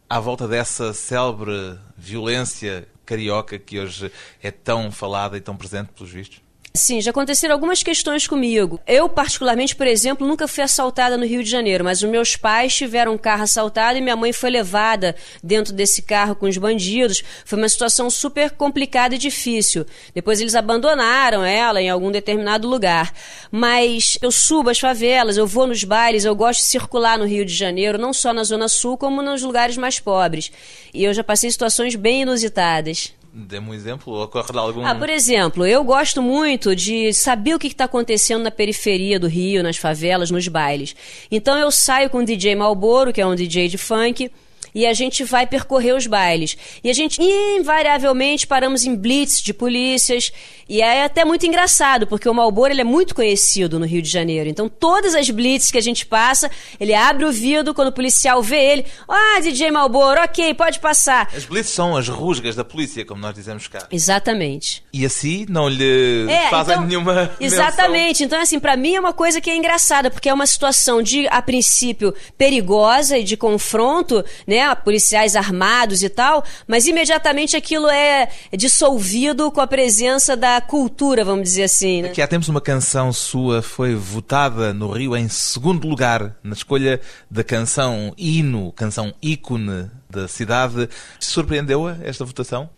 à 0.09 0.19
volta 0.19 0.47
dessa 0.47 0.93
célebre 0.93 1.77
violência 1.97 2.87
carioca 3.05 3.57
que 3.57 3.79
hoje 3.79 4.11
é 4.41 4.51
tão 4.51 4.91
falada 4.91 5.37
e 5.37 5.41
tão 5.41 5.55
presente 5.55 5.89
pelos 5.93 6.11
vistos? 6.11 6.41
Sim, 6.71 7.01
já 7.01 7.09
aconteceram 7.09 7.55
algumas 7.55 7.81
questões 7.81 8.27
comigo. 8.27 8.79
Eu, 8.85 9.09
particularmente, 9.09 9.75
por 9.75 9.87
exemplo, 9.87 10.27
nunca 10.27 10.47
fui 10.47 10.63
assaltada 10.63 11.17
no 11.17 11.25
Rio 11.25 11.43
de 11.43 11.49
Janeiro, 11.49 11.83
mas 11.83 12.03
os 12.03 12.09
meus 12.09 12.35
pais 12.35 12.75
tiveram 12.75 13.13
um 13.13 13.17
carro 13.17 13.41
assaltado 13.41 13.97
e 13.97 14.01
minha 14.01 14.15
mãe 14.15 14.31
foi 14.31 14.51
levada 14.51 15.15
dentro 15.43 15.73
desse 15.73 16.03
carro 16.03 16.35
com 16.35 16.45
os 16.45 16.57
bandidos. 16.57 17.23
Foi 17.43 17.57
uma 17.57 17.67
situação 17.67 18.07
super 18.09 18.51
complicada 18.51 19.15
e 19.15 19.17
difícil. 19.17 19.83
Depois 20.13 20.39
eles 20.39 20.53
abandonaram 20.53 21.43
ela 21.43 21.81
em 21.81 21.89
algum 21.89 22.11
determinado 22.11 22.67
lugar. 22.67 23.11
Mas 23.51 24.19
eu 24.21 24.31
subo 24.31 24.69
as 24.69 24.79
favelas, 24.79 25.37
eu 25.37 25.47
vou 25.47 25.65
nos 25.65 25.83
bailes, 25.83 26.23
eu 26.23 26.35
gosto 26.35 26.59
de 26.59 26.67
circular 26.67 27.17
no 27.17 27.25
Rio 27.25 27.45
de 27.45 27.53
Janeiro, 27.53 27.97
não 27.97 28.13
só 28.13 28.31
na 28.31 28.43
Zona 28.43 28.67
Sul, 28.67 28.95
como 28.95 29.23
nos 29.23 29.41
lugares 29.41 29.75
mais 29.75 29.99
pobres. 29.99 30.51
E 30.93 31.03
eu 31.03 31.13
já 31.15 31.23
passei 31.23 31.49
situações 31.49 31.95
bem 31.95 32.21
inusitadas. 32.21 33.11
Dê 33.31 33.59
um 33.59 33.73
exemplo, 33.73 34.23
ocorre 34.23 34.57
algum... 34.57 34.85
Ah, 34.85 34.95
por 34.95 35.09
exemplo, 35.09 35.65
eu 35.65 35.83
gosto 35.83 36.21
muito 36.21 36.75
de 36.75 37.13
saber 37.13 37.53
o 37.53 37.59
que 37.59 37.67
está 37.67 37.85
acontecendo 37.85 38.43
na 38.43 38.49
periferia 38.49 39.19
do 39.19 39.27
Rio, 39.27 39.61
nas 39.61 39.77
favelas, 39.77 40.31
nos 40.31 40.47
bailes. 40.47 40.95
Então 41.29 41.57
eu 41.57 41.69
saio 41.71 42.09
com 42.09 42.19
o 42.19 42.25
DJ 42.25 42.55
Malboro, 42.55 43.13
que 43.13 43.21
é 43.21 43.25
um 43.25 43.35
DJ 43.35 43.67
de 43.67 43.77
funk, 43.77 44.31
e 44.73 44.85
a 44.85 44.93
gente 44.93 45.23
vai 45.23 45.45
percorrer 45.47 45.95
os 45.95 46.07
bailes. 46.07 46.57
E 46.83 46.89
a 46.89 46.93
gente 46.93 47.21
invariavelmente 47.21 48.47
paramos 48.47 48.83
em 48.85 48.95
blitz 48.95 49.41
de 49.41 49.53
polícias, 49.53 50.31
e 50.67 50.81
é 50.81 51.03
até 51.03 51.25
muito 51.25 51.45
engraçado, 51.45 52.05
porque 52.05 52.29
o 52.29 52.33
Malboro 52.33 52.71
ele 52.71 52.81
é 52.81 52.83
muito 52.83 53.15
conhecido 53.15 53.79
no 53.79 53.85
Rio 53.85 54.01
de 54.01 54.09
Janeiro. 54.09 54.47
Então 54.49 54.69
todas 54.69 55.15
as 55.15 55.29
blitz 55.29 55.71
que 55.71 55.77
a 55.77 55.81
gente 55.81 56.05
passa, 56.05 56.49
ele 56.79 56.93
abre 56.93 57.25
o 57.25 57.31
vidro 57.31 57.73
quando 57.73 57.87
o 57.87 57.91
policial 57.91 58.41
vê 58.41 58.57
ele, 58.73 58.85
ah, 59.07 59.39
DJ 59.41 59.71
Malboro, 59.71 60.21
ok, 60.21 60.53
pode 60.53 60.79
passar. 60.79 61.27
As 61.35 61.45
blitz 61.45 61.69
são 61.69 61.97
as 61.97 62.07
rusgas 62.07 62.55
da 62.55 62.63
polícia, 62.63 63.03
como 63.05 63.19
nós 63.21 63.33
dizemos 63.33 63.67
cá. 63.67 63.87
Exatamente. 63.91 64.83
E 64.93 65.05
assim 65.05 65.45
não 65.49 65.67
lhe 65.67 66.27
É, 66.29 66.49
fazem 66.49 66.75
então- 66.75 66.85
nenhuma 66.85 67.31
Exatamente. 67.39 68.23
Então, 68.23 68.39
assim, 68.41 68.59
pra 68.59 68.77
mim 68.77 68.95
é 68.95 68.99
uma 68.99 69.13
coisa 69.13 69.41
que 69.41 69.49
é 69.49 69.55
engraçada, 69.55 70.11
porque 70.11 70.29
é 70.29 70.33
uma 70.33 70.45
situação 70.45 71.01
de, 71.01 71.27
a 71.29 71.41
princípio, 71.41 72.13
perigosa 72.37 73.17
e 73.17 73.23
de 73.23 73.35
confronto, 73.35 74.23
né? 74.45 74.58
Policiais 74.83 75.35
armados 75.35 76.03
e 76.03 76.09
tal, 76.09 76.43
mas 76.67 76.87
imediatamente 76.87 77.55
aquilo 77.55 77.87
é 77.89 78.29
dissolvido 78.55 79.51
com 79.51 79.61
a 79.61 79.67
presença 79.67 80.35
da 80.35 80.59
cultura, 80.61 81.23
vamos 81.23 81.43
dizer 81.43 81.63
assim, 81.63 82.01
né? 82.01 82.09
Que 82.09 82.21
há 82.21 82.27
tempos 82.27 82.49
uma 82.49 82.61
canção 82.61 83.11
sua 83.13 83.61
foi 83.61 83.95
votada 83.95 84.73
no 84.73 84.91
Rio 84.91 85.15
em 85.15 85.29
segundo 85.29 85.87
lugar 85.87 86.35
na 86.43 86.53
escolha 86.53 86.99
da 87.29 87.43
canção 87.43 88.13
hino, 88.17 88.71
canção 88.73 89.13
ícone 89.21 89.89
da 90.09 90.27
cidade. 90.27 90.89
Surpreendeu-a 91.19 91.97
esta 92.03 92.25
votação? 92.25 92.69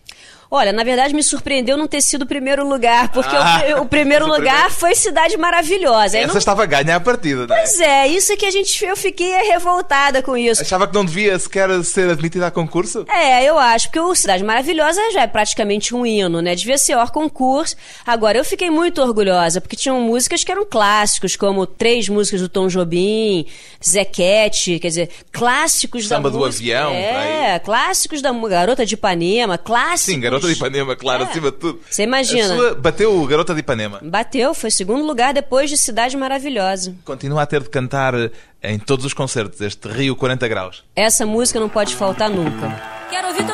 Olha, 0.54 0.70
na 0.70 0.84
verdade 0.84 1.14
me 1.14 1.22
surpreendeu 1.22 1.78
não 1.78 1.88
ter 1.88 2.02
sido 2.02 2.22
o 2.22 2.26
primeiro 2.26 2.68
lugar, 2.68 3.08
porque 3.10 3.34
Ah, 3.34 3.78
o, 3.78 3.82
o 3.84 3.86
primeiro 3.86 4.26
lugar 4.28 4.70
foi 4.70 4.94
Cidade 4.94 5.34
Maravilhosa. 5.38 6.18
Essa 6.18 6.26
não- 6.26 6.36
estava 6.36 6.62
a 6.62 6.66
ganhar 6.66 6.96
a 6.96 7.00
partida, 7.00 7.46
não 7.46 7.56
é? 7.56 7.58
Pois 7.60 7.80
é, 7.80 8.06
isso 8.08 8.36
que 8.36 8.44
a 8.44 8.50
gente, 8.50 8.84
eu 8.84 8.94
fiquei 8.94 9.32
revoltada 9.48 10.20
com 10.22 10.36
isso. 10.36 10.60
Achava 10.60 10.86
que 10.86 10.92
não 10.94 11.06
devia 11.06 11.38
sequer 11.38 11.82
ser 11.84 12.10
admitida 12.10 12.48
a 12.48 12.50
concurso? 12.50 13.06
É, 13.08 13.42
eu 13.44 13.58
acho, 13.58 13.86
porque 13.86 14.00
o 14.00 14.14
Cidade 14.14 14.44
Maravilhosa 14.44 15.00
já 15.12 15.22
é 15.22 15.26
praticamente 15.26 15.94
um 15.94 16.04
hino, 16.04 16.42
né? 16.42 16.54
Devia 16.54 16.76
ser 16.76 16.96
hors 16.96 17.10
concurso. 17.10 17.74
Agora, 18.06 18.36
eu 18.36 18.44
fiquei 18.44 18.68
muito 18.68 19.00
orgulhosa, 19.00 19.58
porque 19.58 19.74
tinham 19.74 19.98
músicas 20.02 20.44
que 20.44 20.52
eram 20.52 20.66
clássicos, 20.66 21.34
como 21.34 21.66
três 21.66 22.10
músicas 22.10 22.42
do 22.42 22.48
Tom 22.50 22.68
Jobim, 22.68 23.46
Zequete, 23.82 24.78
quer 24.78 24.88
dizer, 24.88 25.10
clássicos 25.30 26.06
Samba 26.06 26.28
da 26.30 26.36
do 26.38 26.44
música. 26.44 26.62
Avião, 26.78 26.90
pra 26.92 27.24
É, 27.24 27.58
clássicos 27.58 28.20
da 28.22 28.32
Garota 28.32 28.84
de 28.84 28.94
Ipanema, 28.94 29.56
clássicos. 29.58 30.14
Sim, 30.14 30.20
Garota 30.20 30.41
de 30.46 30.54
Ipanema, 30.54 30.96
claro, 30.96 31.24
É. 31.24 31.26
acima 31.26 31.50
de 31.50 31.56
tudo. 31.58 31.80
Você 31.88 32.02
imagina. 32.04 32.44
A 32.54 32.56
sua 32.56 32.74
bateu 32.74 33.14
o 33.20 33.26
Garota 33.26 33.54
de 33.54 33.60
Ipanema. 33.60 34.00
Bateu, 34.02 34.54
foi 34.54 34.70
segundo 34.70 35.04
lugar 35.04 35.32
depois 35.34 35.68
de 35.70 35.76
Cidade 35.76 36.16
Maravilhosa. 36.16 36.94
Continua 37.04 37.42
a 37.42 37.46
ter 37.46 37.62
de 37.62 37.68
cantar 37.70 38.14
em 38.62 38.78
todos 38.78 39.04
os 39.04 39.12
concertos 39.14 39.60
este 39.60 39.88
Rio 39.88 40.14
40 40.16 40.46
Graus. 40.48 40.84
Essa 40.94 41.24
música 41.26 41.58
não 41.60 41.68
pode 41.68 41.94
faltar 41.96 42.30
nunca. 42.30 43.02
Quero 43.10 43.28
ouvir 43.28 43.44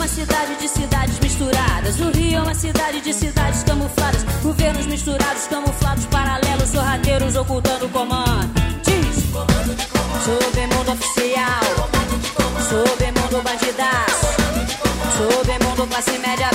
uma 0.00 0.08
cidade 0.08 0.56
de 0.56 0.66
cidades 0.66 1.20
misturadas. 1.20 2.00
O 2.00 2.10
Rio 2.10 2.38
é 2.38 2.42
uma 2.42 2.54
cidade 2.54 3.02
de 3.02 3.12
cidades 3.12 3.62
camufladas. 3.62 4.24
Governos 4.42 4.86
misturados, 4.86 5.46
camuflados, 5.46 6.06
paralelos, 6.06 6.70
sorrateiros 6.70 7.36
ocultando 7.36 7.86
comando. 7.90 8.50
Diz: 8.82 9.16
Submundo 10.24 10.92
oficial. 10.92 11.60
Submundo 12.70 13.42
bandidaço. 13.42 14.26
Submundo 15.18 15.86
classe 15.86 16.18
média. 16.18 16.48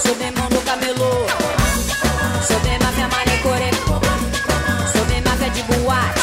Submundo 0.00 0.60
camelô. 0.64 1.26
Sob 2.46 2.78
máfia 2.78 3.08
manecore. 3.08 3.70
Sob 4.92 5.20
máfia 5.28 5.50
de 5.50 5.62
boate. 5.64 6.20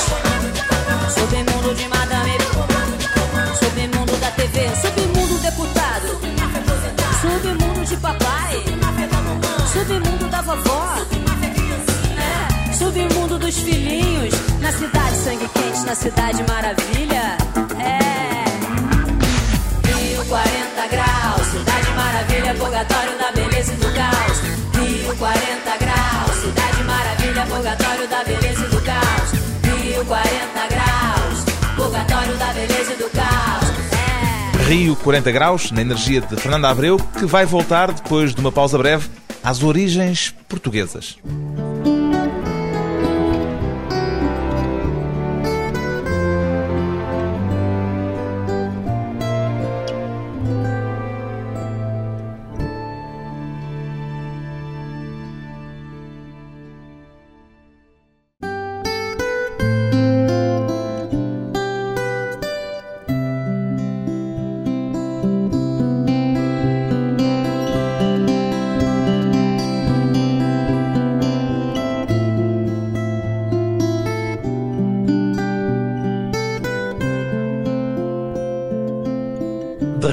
Submundo 1.13 1.75
de 1.75 1.87
madame. 1.89 2.37
Submundo 3.59 4.15
da 4.21 4.31
TV. 4.31 5.06
Vovó. 10.47 10.95
É, 12.17 12.73
Submundo 12.73 13.37
dos 13.37 13.57
filhinhos. 13.57 14.33
Na 14.61 14.71
cidade 14.71 15.15
sangue 15.17 15.47
quente, 15.49 15.85
na 15.85 15.93
cidade 15.93 16.43
maravilha. 16.47 17.37
É. 17.83 18.45
Rio 19.89 20.25
40 20.25 20.87
graus, 20.87 21.47
cidade 21.47 21.91
maravilha, 21.95 22.55
purgatório 22.55 23.17
da 23.17 23.31
beleza 23.33 23.73
e 23.73 23.75
do 23.75 23.93
caos. 23.93 24.37
Rio 24.73 25.15
40 25.17 25.77
graus, 25.79 26.37
cidade 26.41 26.83
maravilha, 26.83 27.45
purgatório 27.45 28.07
da 28.07 28.23
beleza 28.23 28.65
e 28.65 28.69
do 28.69 28.81
caos. 28.81 29.31
Rio 29.83 30.05
40 30.05 30.67
graus, 30.69 31.45
purgatório 31.75 32.37
da 32.37 32.53
beleza 32.53 32.93
e 32.93 32.95
do 32.95 33.09
caos. 33.09 33.67
É. 33.91 34.69
Rio 34.69 34.95
40 34.95 35.31
Graus, 35.31 35.71
na 35.71 35.81
energia 35.81 36.21
de 36.21 36.37
Fernanda 36.37 36.69
Abreu, 36.69 36.97
que 37.19 37.25
vai 37.25 37.45
voltar, 37.45 37.91
depois 37.91 38.33
de 38.33 38.39
uma 38.39 38.51
pausa 38.51 38.77
breve, 38.77 39.09
às 39.47 39.63
origens 39.63 40.33
portuguesas. 40.49 41.17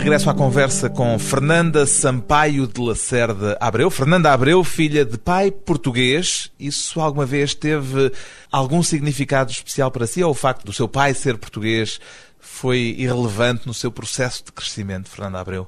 Regresso 0.04 0.28
à 0.28 0.34
conversa 0.34 0.90
com 0.90 1.18
Fernanda 1.18 1.86
Sampaio 1.86 2.66
de 2.66 2.78
Lacerda 2.78 3.56
Abreu. 3.58 3.90
Fernanda 3.90 4.34
Abreu, 4.34 4.62
filha 4.62 5.02
de 5.02 5.16
pai 5.16 5.50
português. 5.50 6.50
Isso 6.60 7.00
alguma 7.00 7.24
vez 7.24 7.54
teve 7.54 8.12
algum 8.52 8.82
significado 8.82 9.50
especial 9.50 9.90
para 9.90 10.06
si? 10.06 10.22
Ou 10.22 10.32
o 10.32 10.34
facto 10.34 10.62
do 10.62 10.74
seu 10.74 10.86
pai 10.86 11.14
ser 11.14 11.38
português 11.38 11.98
foi 12.38 12.94
irrelevante 12.98 13.66
no 13.66 13.72
seu 13.72 13.90
processo 13.90 14.44
de 14.44 14.52
crescimento, 14.52 15.08
Fernanda 15.08 15.40
Abreu? 15.40 15.66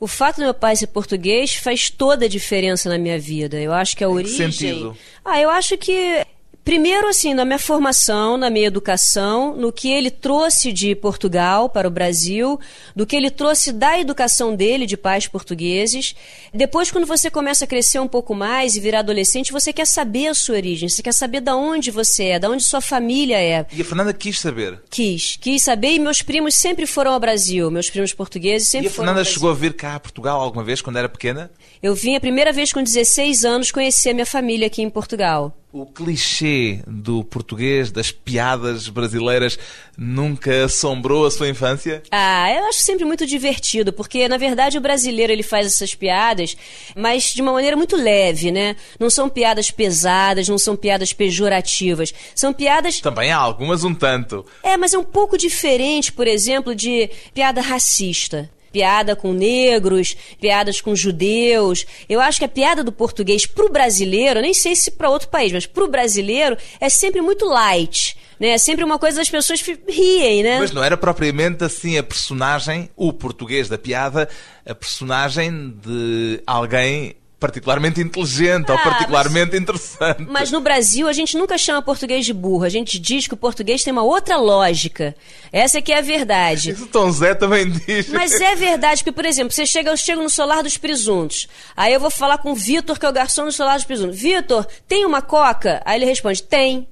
O 0.00 0.08
fato 0.08 0.38
do 0.38 0.42
meu 0.42 0.54
pai 0.54 0.74
ser 0.74 0.88
português 0.88 1.54
faz 1.54 1.90
toda 1.90 2.24
a 2.24 2.28
diferença 2.28 2.88
na 2.88 2.98
minha 2.98 3.20
vida. 3.20 3.56
Eu 3.56 3.72
acho 3.72 3.96
que 3.96 4.02
a 4.02 4.08
que 4.08 4.12
origem. 4.12 4.50
sentido? 4.50 4.96
Ah, 5.24 5.40
eu 5.40 5.48
acho 5.48 5.78
que. 5.78 6.26
Primeiro, 6.70 7.08
assim, 7.08 7.34
na 7.34 7.44
minha 7.44 7.58
formação, 7.58 8.36
na 8.36 8.48
minha 8.48 8.68
educação, 8.68 9.56
no 9.56 9.72
que 9.72 9.90
ele 9.90 10.08
trouxe 10.08 10.72
de 10.72 10.94
Portugal 10.94 11.68
para 11.68 11.88
o 11.88 11.90
Brasil, 11.90 12.60
do 12.94 13.04
que 13.04 13.16
ele 13.16 13.28
trouxe 13.28 13.72
da 13.72 13.98
educação 13.98 14.54
dele, 14.54 14.86
de 14.86 14.96
pais 14.96 15.26
portugueses. 15.26 16.14
Depois, 16.54 16.88
quando 16.92 17.08
você 17.08 17.28
começa 17.28 17.64
a 17.64 17.66
crescer 17.66 17.98
um 17.98 18.06
pouco 18.06 18.36
mais 18.36 18.76
e 18.76 18.80
virar 18.80 19.00
adolescente, 19.00 19.50
você 19.50 19.72
quer 19.72 19.84
saber 19.84 20.28
a 20.28 20.34
sua 20.34 20.54
origem, 20.54 20.88
você 20.88 21.02
quer 21.02 21.12
saber 21.12 21.40
de 21.40 21.50
onde 21.50 21.90
você 21.90 22.26
é, 22.26 22.38
de 22.38 22.46
onde 22.46 22.62
sua 22.62 22.80
família 22.80 23.42
é. 23.42 23.66
E 23.72 23.82
a 23.82 23.84
Fernanda 23.84 24.12
quis 24.12 24.38
saber. 24.38 24.80
Quis, 24.88 25.36
quis 25.40 25.64
saber 25.64 25.94
e 25.94 25.98
meus 25.98 26.22
primos 26.22 26.54
sempre 26.54 26.86
foram 26.86 27.14
ao 27.14 27.18
Brasil, 27.18 27.68
meus 27.68 27.90
primos 27.90 28.14
portugueses 28.14 28.68
sempre 28.68 28.86
E 28.86 28.90
a 28.90 28.92
foram 28.92 29.08
Fernanda 29.08 29.28
chegou 29.28 29.50
a 29.50 29.54
vir 29.54 29.74
cá 29.74 29.96
a 29.96 30.00
Portugal 30.00 30.40
alguma 30.40 30.62
vez, 30.62 30.80
quando 30.80 31.00
era 31.00 31.08
pequena? 31.08 31.50
Eu 31.82 31.96
vim 31.96 32.14
a 32.14 32.20
primeira 32.20 32.52
vez 32.52 32.72
com 32.72 32.80
16 32.80 33.44
anos 33.44 33.72
conhecer 33.72 34.10
a 34.10 34.14
minha 34.14 34.24
família 34.24 34.68
aqui 34.68 34.82
em 34.82 34.88
Portugal. 34.88 35.56
O 35.72 35.86
clichê 35.86 36.80
do 36.84 37.22
português, 37.22 37.92
das 37.92 38.10
piadas 38.10 38.88
brasileiras, 38.88 39.56
nunca 39.96 40.64
assombrou 40.64 41.24
a 41.24 41.30
sua 41.30 41.48
infância? 41.48 42.02
Ah, 42.10 42.52
eu 42.52 42.66
acho 42.66 42.80
sempre 42.80 43.04
muito 43.04 43.24
divertido, 43.24 43.92
porque 43.92 44.26
na 44.26 44.36
verdade 44.36 44.78
o 44.78 44.80
brasileiro 44.80 45.32
ele 45.32 45.44
faz 45.44 45.68
essas 45.68 45.94
piadas, 45.94 46.56
mas 46.96 47.32
de 47.32 47.40
uma 47.40 47.52
maneira 47.52 47.76
muito 47.76 47.94
leve, 47.94 48.50
né? 48.50 48.74
Não 48.98 49.08
são 49.08 49.28
piadas 49.28 49.70
pesadas, 49.70 50.48
não 50.48 50.58
são 50.58 50.74
piadas 50.74 51.12
pejorativas. 51.12 52.12
São 52.34 52.52
piadas. 52.52 53.00
Também 53.00 53.30
há 53.30 53.38
algumas 53.38 53.84
um 53.84 53.94
tanto. 53.94 54.44
É, 54.64 54.76
mas 54.76 54.92
é 54.92 54.98
um 54.98 55.04
pouco 55.04 55.38
diferente, 55.38 56.12
por 56.12 56.26
exemplo, 56.26 56.74
de 56.74 57.08
piada 57.32 57.60
racista 57.60 58.50
piada 58.72 59.16
com 59.16 59.32
negros, 59.32 60.16
piadas 60.40 60.80
com 60.80 60.94
judeus. 60.94 61.86
Eu 62.08 62.20
acho 62.20 62.38
que 62.38 62.44
a 62.44 62.48
piada 62.48 62.82
do 62.82 62.92
português 62.92 63.46
pro 63.46 63.70
brasileiro, 63.70 64.40
nem 64.40 64.54
sei 64.54 64.74
se 64.74 64.90
para 64.90 65.10
outro 65.10 65.28
país, 65.28 65.52
mas 65.52 65.66
pro 65.66 65.88
brasileiro 65.88 66.56
é 66.80 66.88
sempre 66.88 67.20
muito 67.20 67.44
light. 67.44 68.16
Né? 68.38 68.48
É 68.48 68.58
sempre 68.58 68.82
uma 68.82 68.98
coisa 68.98 69.18
das 69.18 69.28
pessoas 69.28 69.60
riem, 69.60 70.42
né? 70.42 70.58
Mas 70.58 70.72
não 70.72 70.82
era 70.82 70.96
propriamente 70.96 71.62
assim 71.62 71.98
a 71.98 72.02
personagem, 72.02 72.88
o 72.96 73.12
português 73.12 73.68
da 73.68 73.76
piada, 73.76 74.28
a 74.64 74.74
personagem 74.74 75.74
de 75.84 76.42
alguém 76.46 77.16
particularmente 77.40 78.00
inteligente 78.00 78.70
ah, 78.70 78.74
ou 78.74 78.78
particularmente 78.78 79.52
mas, 79.52 79.60
interessante. 79.62 80.26
Mas 80.28 80.50
no 80.52 80.60
Brasil 80.60 81.08
a 81.08 81.12
gente 81.12 81.36
nunca 81.36 81.56
chama 81.56 81.80
português 81.80 82.26
de 82.26 82.34
burro. 82.34 82.64
A 82.64 82.68
gente 82.68 82.98
diz 82.98 83.26
que 83.26 83.32
o 83.32 83.36
português 83.36 83.82
tem 83.82 83.92
uma 83.92 84.02
outra 84.02 84.36
lógica. 84.36 85.16
Essa 85.50 85.78
é 85.78 85.80
que 85.80 85.90
é 85.90 85.98
a 85.98 86.02
verdade. 86.02 86.70
Isso 86.70 86.86
Tom 86.86 87.10
Zé 87.10 87.34
também 87.34 87.70
diz. 87.70 88.10
Mas 88.10 88.38
é 88.38 88.54
verdade, 88.54 89.02
porque, 89.02 89.12
por 89.12 89.24
exemplo, 89.24 89.52
você 89.52 89.64
chega, 89.64 89.90
eu 89.90 89.96
chego 89.96 90.22
no 90.22 90.28
Solar 90.28 90.62
dos 90.62 90.76
Presuntos. 90.76 91.48
Aí 91.74 91.92
eu 91.92 91.98
vou 91.98 92.10
falar 92.10 92.38
com 92.38 92.52
o 92.52 92.54
Vitor, 92.54 92.98
que 92.98 93.06
é 93.06 93.08
o 93.08 93.12
garçom 93.12 93.46
do 93.46 93.52
Solar 93.52 93.76
dos 93.76 93.86
Presuntos. 93.86 94.20
Vitor, 94.20 94.66
tem 94.86 95.06
uma 95.06 95.22
coca? 95.22 95.80
Aí 95.86 95.98
ele 95.98 96.04
responde, 96.04 96.42
tem. 96.42 96.86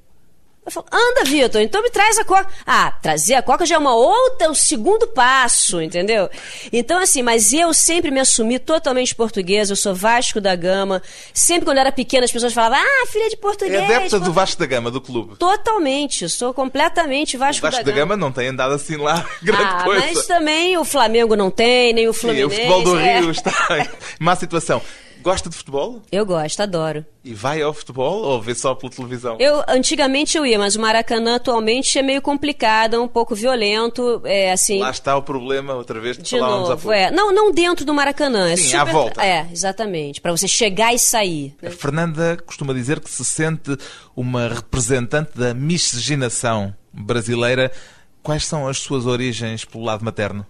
Eu 0.68 0.72
falo, 0.72 0.87
anda, 0.92 1.25
Vitor, 1.25 1.62
então 1.62 1.82
me 1.82 1.90
traz 1.90 2.18
a 2.18 2.25
coca. 2.25 2.46
Ah, 2.66 2.90
trazer 2.90 3.34
a 3.34 3.42
coca 3.42 3.64
já 3.64 3.76
é 3.76 3.78
uma 3.78 3.94
outra, 3.94 4.48
o 4.48 4.50
um 4.50 4.54
segundo 4.54 5.06
passo, 5.06 5.80
entendeu? 5.80 6.28
Então, 6.70 7.00
assim, 7.00 7.22
mas 7.22 7.54
eu 7.54 7.72
sempre 7.72 8.10
me 8.10 8.20
assumi 8.20 8.58
totalmente 8.58 9.14
português, 9.14 9.70
eu 9.70 9.76
sou 9.76 9.94
Vasco 9.94 10.42
da 10.42 10.54
Gama. 10.54 11.02
Sempre 11.32 11.64
quando 11.64 11.78
eu 11.78 11.80
era 11.80 11.92
pequena, 11.92 12.26
as 12.26 12.32
pessoas 12.32 12.52
falavam, 12.52 12.78
ah, 12.78 13.06
filha 13.06 13.30
de 13.30 13.37
português. 13.38 13.80
É 13.80 13.96
adepta 13.96 14.20
do 14.20 14.30
Vasco 14.30 14.60
da 14.60 14.66
Gama, 14.66 14.90
do 14.90 15.00
clube. 15.00 15.37
Totalmente, 15.37 16.28
sou 16.28 16.52
completamente 16.52 17.38
Vasco, 17.38 17.66
o 17.66 17.70
Vasco 17.70 17.82
da, 17.82 17.90
da 17.90 17.96
Gama. 17.96 18.14
não 18.14 18.30
tem 18.30 18.48
andado 18.48 18.75
assim 18.75 18.96
lá, 18.96 19.25
grande 19.42 19.64
ah, 19.64 19.84
coisa. 19.84 20.06
Mas 20.06 20.26
também 20.26 20.76
o 20.76 20.84
Flamengo 20.84 21.34
não 21.34 21.50
tem, 21.50 21.94
nem 21.94 22.08
o 22.08 22.12
Fluminense. 22.12 22.56
Sim, 22.56 22.62
o 22.62 22.66
futebol 22.66 22.82
do 22.82 23.00
é. 23.00 23.20
Rio 23.20 23.30
está 23.30 23.52
em 23.78 23.88
má 24.18 24.37
situação. 24.37 24.82
Gosta 25.22 25.50
de 25.50 25.56
futebol? 25.56 26.02
Eu 26.10 26.25
gosto, 26.25 26.60
adoro. 26.60 27.04
E 27.25 27.34
vai 27.34 27.60
ao 27.60 27.75
futebol 27.75 28.22
ou 28.22 28.40
vê 28.40 28.54
só 28.54 28.75
pela 28.75 28.90
televisão? 28.90 29.37
Eu 29.38 29.62
antigamente 29.68 30.38
eu 30.38 30.46
ia, 30.46 30.58
mas 30.58 30.76
o 30.76 30.80
Maracanã 30.80 31.37
atualmente 31.37 31.98
é 31.98 32.02
meio 32.02 32.22
complicado, 32.22 33.02
um 33.02 33.08
pouco 33.08 33.34
violento, 33.34 34.22
é 34.25 34.52
assim. 34.52 34.78
Lá 34.78 34.90
está 34.90 35.16
o 35.16 35.22
problema 35.22 35.75
outra 35.75 36.00
vez 36.00 36.16
que 36.16 36.22
de 36.22 36.30
falávamos 36.30 36.68
novo, 36.68 36.92
É. 36.92 37.10
Não, 37.10 37.32
não 37.32 37.52
dentro 37.52 37.84
do 37.84 37.92
Maracanã, 37.92 38.56
Sim, 38.56 38.62
é 38.62 38.66
super... 38.66 38.78
à 38.78 38.84
volta. 38.84 39.25
É, 39.25 39.46
exatamente, 39.52 40.20
para 40.20 40.32
você 40.32 40.48
chegar 40.48 40.94
e 40.94 40.98
sair. 40.98 41.54
Né? 41.60 41.68
A 41.68 41.72
Fernanda 41.72 42.38
costuma 42.46 42.72
dizer 42.72 43.00
que 43.00 43.10
se 43.10 43.25
sente 43.25 43.76
uma 44.16 44.48
representante 44.48 45.32
da 45.34 45.52
miscigenação 45.52 46.75
brasileira. 46.92 47.70
Quais 48.22 48.44
são 48.46 48.66
as 48.68 48.78
suas 48.78 49.06
origens 49.06 49.64
pelo 49.64 49.84
lado 49.84 50.04
materno? 50.04 50.46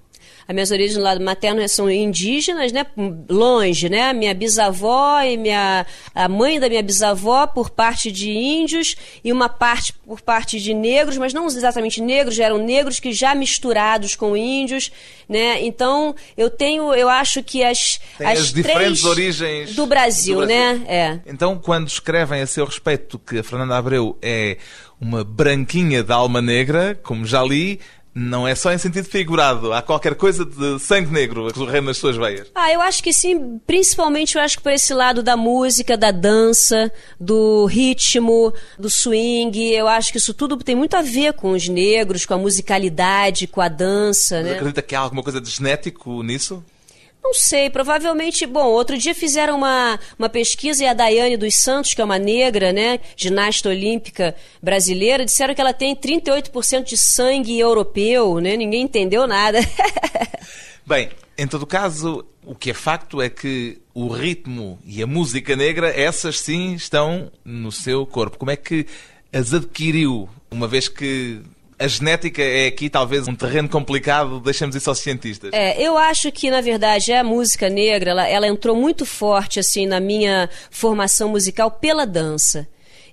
As 0.49 0.55
minhas 0.55 0.71
origens 0.71 0.97
do 0.97 1.03
lado 1.03 1.23
materno 1.23 1.69
são 1.69 1.91
indígenas, 1.91 2.73
né? 2.73 2.87
Longe, 3.29 3.91
né? 3.91 4.15
Minha 4.15 4.33
bisavó 4.33 5.21
e 5.21 5.37
minha 5.37 5.85
a 6.15 6.27
mãe 6.27 6.59
da 6.59 6.71
minha 6.71 6.83
bisavó 6.83 7.47
por 7.47 7.69
parte 7.69 8.11
de 8.11 8.31
índios 8.31 8.97
e 9.23 9.31
uma 9.31 9.51
parte 9.51 9.93
por 9.93 10.23
parte 10.23 10.59
de 10.59 10.73
negros, 10.73 11.19
mas 11.19 11.35
não 11.35 11.47
exatamente 11.47 12.01
negros, 12.01 12.39
eram 12.39 12.57
negros 12.57 12.99
que 12.99 13.13
já 13.13 13.35
misturados 13.35 14.17
com 14.17 14.35
índios, 14.35 14.91
né? 15.29 15.63
Então, 15.63 16.15
eu 16.35 16.49
tenho, 16.49 16.95
eu 16.95 17.11
acho 17.11 17.43
que 17.43 17.63
as 17.63 18.01
as, 18.19 18.39
as 18.39 18.53
diferentes 18.53 19.05
origens 19.05 19.75
do 19.75 19.87
Brasil, 19.87 20.37
do 20.37 20.47
Brasil, 20.47 20.47
né? 20.47 20.83
É. 20.89 21.19
Então, 21.27 21.59
quando 21.59 21.89
escrevem 21.89 22.41
a 22.41 22.47
seu 22.47 22.65
respeito 22.65 23.19
que 23.19 23.39
a 23.39 23.45
Fernanda 23.45 23.77
Abreu 23.77 24.17
é 24.23 24.57
uma 25.01 25.23
branquinha 25.23 26.03
de 26.03 26.13
alma 26.13 26.43
negra, 26.43 26.99
como 27.03 27.25
já 27.25 27.43
li, 27.43 27.79
não 28.15 28.47
é 28.47 28.55
só 28.55 28.73
em 28.73 28.79
sentido 28.79 29.07
figurado. 29.07 29.73
Há 29.73 29.83
qualquer 29.83 30.15
coisa 30.15 30.45
de 30.45 30.79
sangue 30.81 31.11
negro 31.11 31.53
correndo 31.55 31.87
nas 31.87 31.97
suas 31.97 32.17
veias. 32.17 32.49
Ah, 32.55 32.73
eu 32.73 32.81
acho 32.81 33.03
que 33.03 33.13
sim. 33.13 33.61
Principalmente 33.67 34.37
eu 34.37 34.43
acho 34.43 34.57
que 34.57 34.63
por 34.63 34.73
esse 34.73 34.93
lado 34.93 35.23
da 35.23 35.37
música, 35.37 35.97
da 35.97 36.11
dança, 36.11 36.91
do 37.21 37.67
ritmo, 37.67 38.53
do 38.79 38.91
swing. 38.91 39.73
Eu 39.73 39.87
acho 39.89 40.13
que 40.13 40.19
isso 40.19 40.35
tudo 40.35 40.57
tem 40.57 40.75
muito 40.75 40.97
a 40.97 41.03
ver 41.03 41.35
com 41.35 41.53
os 41.53 41.69
negros, 41.69 42.27
com 42.27 42.35
a 42.35 42.39
musicalidade, 42.39 43.47
com 43.47 43.61
a 43.61 43.69
dança. 43.69 44.43
Você 44.43 44.43
né? 44.43 44.53
acredita 44.53 44.83
que 44.83 44.95
há 44.95 45.01
alguma 45.01 45.23
coisa 45.23 45.41
de 45.41 45.51
genético 45.51 46.23
nisso? 46.23 46.65
Não 47.29 47.35
sei, 47.35 47.69
provavelmente. 47.69 48.47
Bom, 48.47 48.65
outro 48.69 48.97
dia 48.97 49.15
fizeram 49.15 49.59
uma, 49.59 50.01
uma 50.19 50.31
pesquisa 50.31 50.83
e 50.83 50.87
a 50.87 50.95
Daiane 50.95 51.37
dos 51.37 51.57
Santos, 51.57 51.93
que 51.93 52.01
é 52.01 52.05
uma 52.05 52.19
negra, 52.19 52.73
né, 52.73 53.01
ginasta 53.15 53.69
olímpica 53.69 54.35
brasileira, 54.63 55.27
disseram 55.27 55.55
que 55.55 55.61
ela 55.61 55.75
tem 55.75 55.95
38% 55.95 56.85
de 56.85 56.97
sangue 56.97 57.59
europeu, 57.59 58.39
né? 58.39 58.57
Ninguém 58.57 58.85
entendeu 58.85 59.27
nada. 59.27 59.59
Bem, 60.87 61.11
em 61.37 61.47
todo 61.47 61.67
caso, 61.67 62.25
o 62.47 62.55
que 62.55 62.71
é 62.71 62.75
facto 62.75 63.21
é 63.21 63.29
que 63.29 63.77
o 63.93 64.09
ritmo 64.09 64.79
e 64.83 65.03
a 65.03 65.07
música 65.07 65.55
negra, 65.55 65.91
essas 65.91 66.41
sim 66.41 66.73
estão 66.73 67.31
no 67.45 67.71
seu 67.71 68.07
corpo. 68.07 68.39
Como 68.39 68.51
é 68.51 68.57
que 68.57 68.87
as 69.31 69.53
adquiriu, 69.53 70.31
uma 70.51 70.67
vez 70.67 70.89
que 70.89 71.43
a 71.79 71.87
genética 71.87 72.43
é 72.43 72.67
aqui 72.67 72.91
talvez 72.91 73.29
um 73.29 73.35
terreno 73.35 73.69
complicado, 73.69 74.41
deixamos 74.41 74.75
isso 74.75 74.91
aos 74.91 74.99
cientistas. 74.99 75.51
É, 75.53 75.81
eu 75.81 75.97
acho 75.97 76.33
que 76.33 76.51
na 76.51 76.61
verdade 76.61 77.13
a 77.13 77.23
música 77.23 77.69
negra, 77.69 78.11
ela, 78.11 78.27
ela 78.27 78.49
entrou 78.49 78.75
muito 78.75 79.07
forte 79.07 79.61
assim 79.61 79.87
na 79.87 80.01
minha 80.01 80.51
formação 80.71 81.29
musical 81.29 81.71
pela 81.71 82.05
dança. 82.05 82.67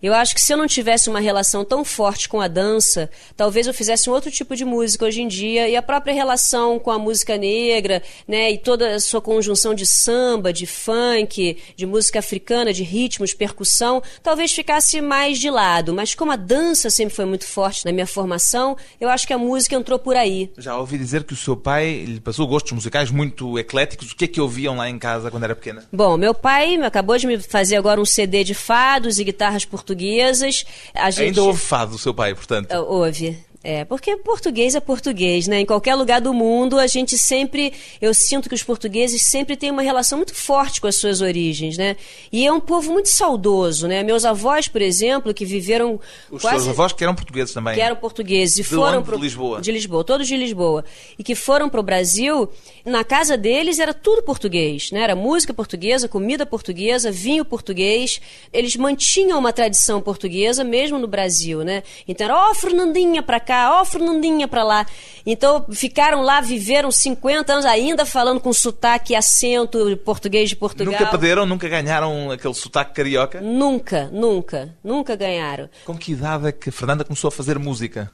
Eu 0.05 0.13
acho 0.13 0.35
que 0.35 0.41
se 0.41 0.53
eu 0.53 0.57
não 0.57 0.67
tivesse 0.67 1.09
uma 1.09 1.19
relação 1.19 1.65
tão 1.65 1.83
forte 1.83 2.29
com 2.29 2.39
a 2.39 2.47
dança, 2.47 3.09
talvez 3.35 3.65
eu 3.65 3.73
fizesse 3.73 4.07
um 4.07 4.13
outro 4.13 4.29
tipo 4.29 4.55
de 4.55 4.63
música 4.63 5.03
hoje 5.03 5.19
em 5.19 5.27
dia. 5.27 5.67
E 5.67 5.75
a 5.75 5.81
própria 5.81 6.13
relação 6.13 6.77
com 6.77 6.91
a 6.91 6.99
música 6.99 7.35
negra, 7.39 8.03
né, 8.27 8.51
e 8.51 8.57
toda 8.59 8.93
a 8.93 8.99
sua 8.99 9.19
conjunção 9.19 9.73
de 9.73 9.83
samba, 9.83 10.53
de 10.53 10.67
funk, 10.67 11.57
de 11.75 11.85
música 11.87 12.19
africana, 12.19 12.71
de 12.71 12.83
ritmos, 12.83 13.33
percussão, 13.33 13.99
talvez 14.21 14.51
ficasse 14.51 15.01
mais 15.01 15.39
de 15.39 15.49
lado. 15.49 15.91
Mas 15.91 16.13
como 16.13 16.31
a 16.31 16.35
dança 16.35 16.91
sempre 16.91 17.15
foi 17.15 17.25
muito 17.25 17.47
forte 17.47 17.83
na 17.83 17.91
minha 17.91 18.05
formação, 18.05 18.77
eu 19.01 19.09
acho 19.09 19.25
que 19.25 19.33
a 19.33 19.39
música 19.39 19.75
entrou 19.75 19.97
por 19.97 20.15
aí. 20.15 20.51
Já 20.55 20.77
ouvi 20.77 20.99
dizer 20.99 21.23
que 21.23 21.33
o 21.33 21.37
seu 21.37 21.57
pai 21.57 22.05
lhe 22.05 22.19
passou 22.19 22.45
gostos 22.45 22.73
musicais 22.73 23.09
muito 23.09 23.57
ecléticos. 23.57 24.11
O 24.11 24.15
que 24.15 24.25
é 24.25 24.27
que 24.27 24.39
ouviam 24.39 24.77
lá 24.77 24.87
em 24.87 24.99
casa 24.99 25.31
quando 25.31 25.45
era 25.45 25.55
pequena? 25.55 25.83
Bom, 25.91 26.15
meu 26.15 26.35
pai 26.35 26.75
acabou 26.83 27.17
de 27.17 27.25
me 27.25 27.39
fazer 27.39 27.75
agora 27.75 27.99
um 27.99 28.05
CD 28.05 28.43
de 28.43 28.53
fados 28.53 29.17
e 29.17 29.23
guitarras 29.23 29.65
portuguesas 29.65 29.94
portuguesas. 29.95 30.65
Gente... 31.09 31.21
Ainda 31.21 31.43
houve 31.43 31.59
fado, 31.59 31.97
seu 31.97 32.13
pai, 32.13 32.35
portanto? 32.35 32.71
Houve. 32.71 33.37
É, 33.67 33.83
porque 33.83 34.15
português 34.17 34.75
é 34.75 34.79
português, 34.79 35.47
né? 35.47 35.61
Em 35.61 35.65
qualquer 35.65 35.95
lugar 35.95 36.21
do 36.21 36.31
mundo, 36.31 36.77
a 36.77 36.85
gente 36.85 37.17
sempre. 37.17 37.73
Eu 37.99 38.13
sinto 38.13 38.47
que 38.47 38.53
os 38.53 38.61
portugueses 38.61 39.23
sempre 39.23 39.57
têm 39.57 39.71
uma 39.71 39.81
relação 39.81 40.19
muito 40.19 40.35
forte 40.35 40.79
com 40.79 40.85
as 40.85 40.97
suas 40.97 41.19
origens, 41.19 41.75
né? 41.75 41.97
E 42.31 42.45
é 42.45 42.53
um 42.53 42.59
povo 42.59 42.93
muito 42.93 43.09
saudoso, 43.09 43.87
né? 43.87 44.03
Meus 44.03 44.23
avós, 44.23 44.67
por 44.67 44.83
exemplo, 44.83 45.33
que 45.33 45.43
viveram. 45.43 45.99
Os 46.29 46.43
quase, 46.43 46.57
seus 46.57 46.67
avós 46.67 46.93
que 46.93 47.03
eram 47.03 47.15
portugueses 47.15 47.55
também. 47.55 47.73
Que 47.73 47.81
eram 47.81 47.95
portugueses 47.95 48.59
e 48.59 48.63
foram. 48.63 49.01
Pro, 49.01 49.15
de 49.15 49.23
Lisboa. 49.23 49.59
De 49.59 49.71
Lisboa, 49.71 50.03
todos 50.03 50.27
de 50.27 50.37
Lisboa. 50.37 50.85
E 51.17 51.23
que 51.23 51.33
foram 51.33 51.67
para 51.67 51.79
o 51.79 51.83
Brasil, 51.83 52.47
na 52.85 53.03
casa 53.03 53.35
deles 53.35 53.79
era 53.79 53.95
tudo 53.95 54.21
português, 54.21 54.91
né? 54.91 55.01
Era 55.01 55.15
música 55.15 55.55
portuguesa, 55.55 56.07
comida 56.07 56.45
portuguesa, 56.45 57.11
vinho 57.11 57.43
português. 57.43 58.21
Eles 58.53 58.75
mantinham 58.75 59.39
uma 59.39 59.51
tradição 59.51 59.99
portuguesa 60.01 60.63
mesmo 60.63 60.99
no 60.99 61.07
Brasil, 61.07 61.63
né? 61.63 61.81
Então 62.07 62.25
era, 62.25 62.37
ó, 62.37 62.51
oh, 62.51 62.53
Fernandinha 62.53 63.23
pra 63.23 63.39
cá 63.39 63.54
cá, 63.55 63.77
ó, 63.77 63.81
oh, 63.81 63.85
Fernandinha 63.85 64.47
pra 64.47 64.63
lá. 64.63 64.85
Então 65.25 65.65
ficaram 65.71 66.21
lá, 66.21 66.41
viveram 66.41 66.91
50 66.91 67.53
anos 67.53 67.65
ainda 67.65 68.05
falando 68.05 68.39
com 68.39 68.51
sotaque 68.51 69.13
e 69.13 69.15
acento 69.15 69.97
português 70.03 70.49
de 70.49 70.55
Portugal. 70.55 70.93
Nunca 70.93 71.05
perderam, 71.07 71.45
nunca 71.45 71.69
ganharam 71.69 72.31
aquele 72.31 72.53
sotaque 72.53 72.93
carioca? 72.93 73.39
Nunca, 73.41 74.09
nunca, 74.11 74.75
nunca 74.83 75.15
ganharam. 75.15 75.69
Com 75.85 75.97
que 75.97 76.11
idade 76.11 76.47
é 76.47 76.51
que 76.51 76.69
Fernanda 76.69 77.05
começou 77.05 77.29
a 77.29 77.31
fazer 77.31 77.57
música? 77.57 78.11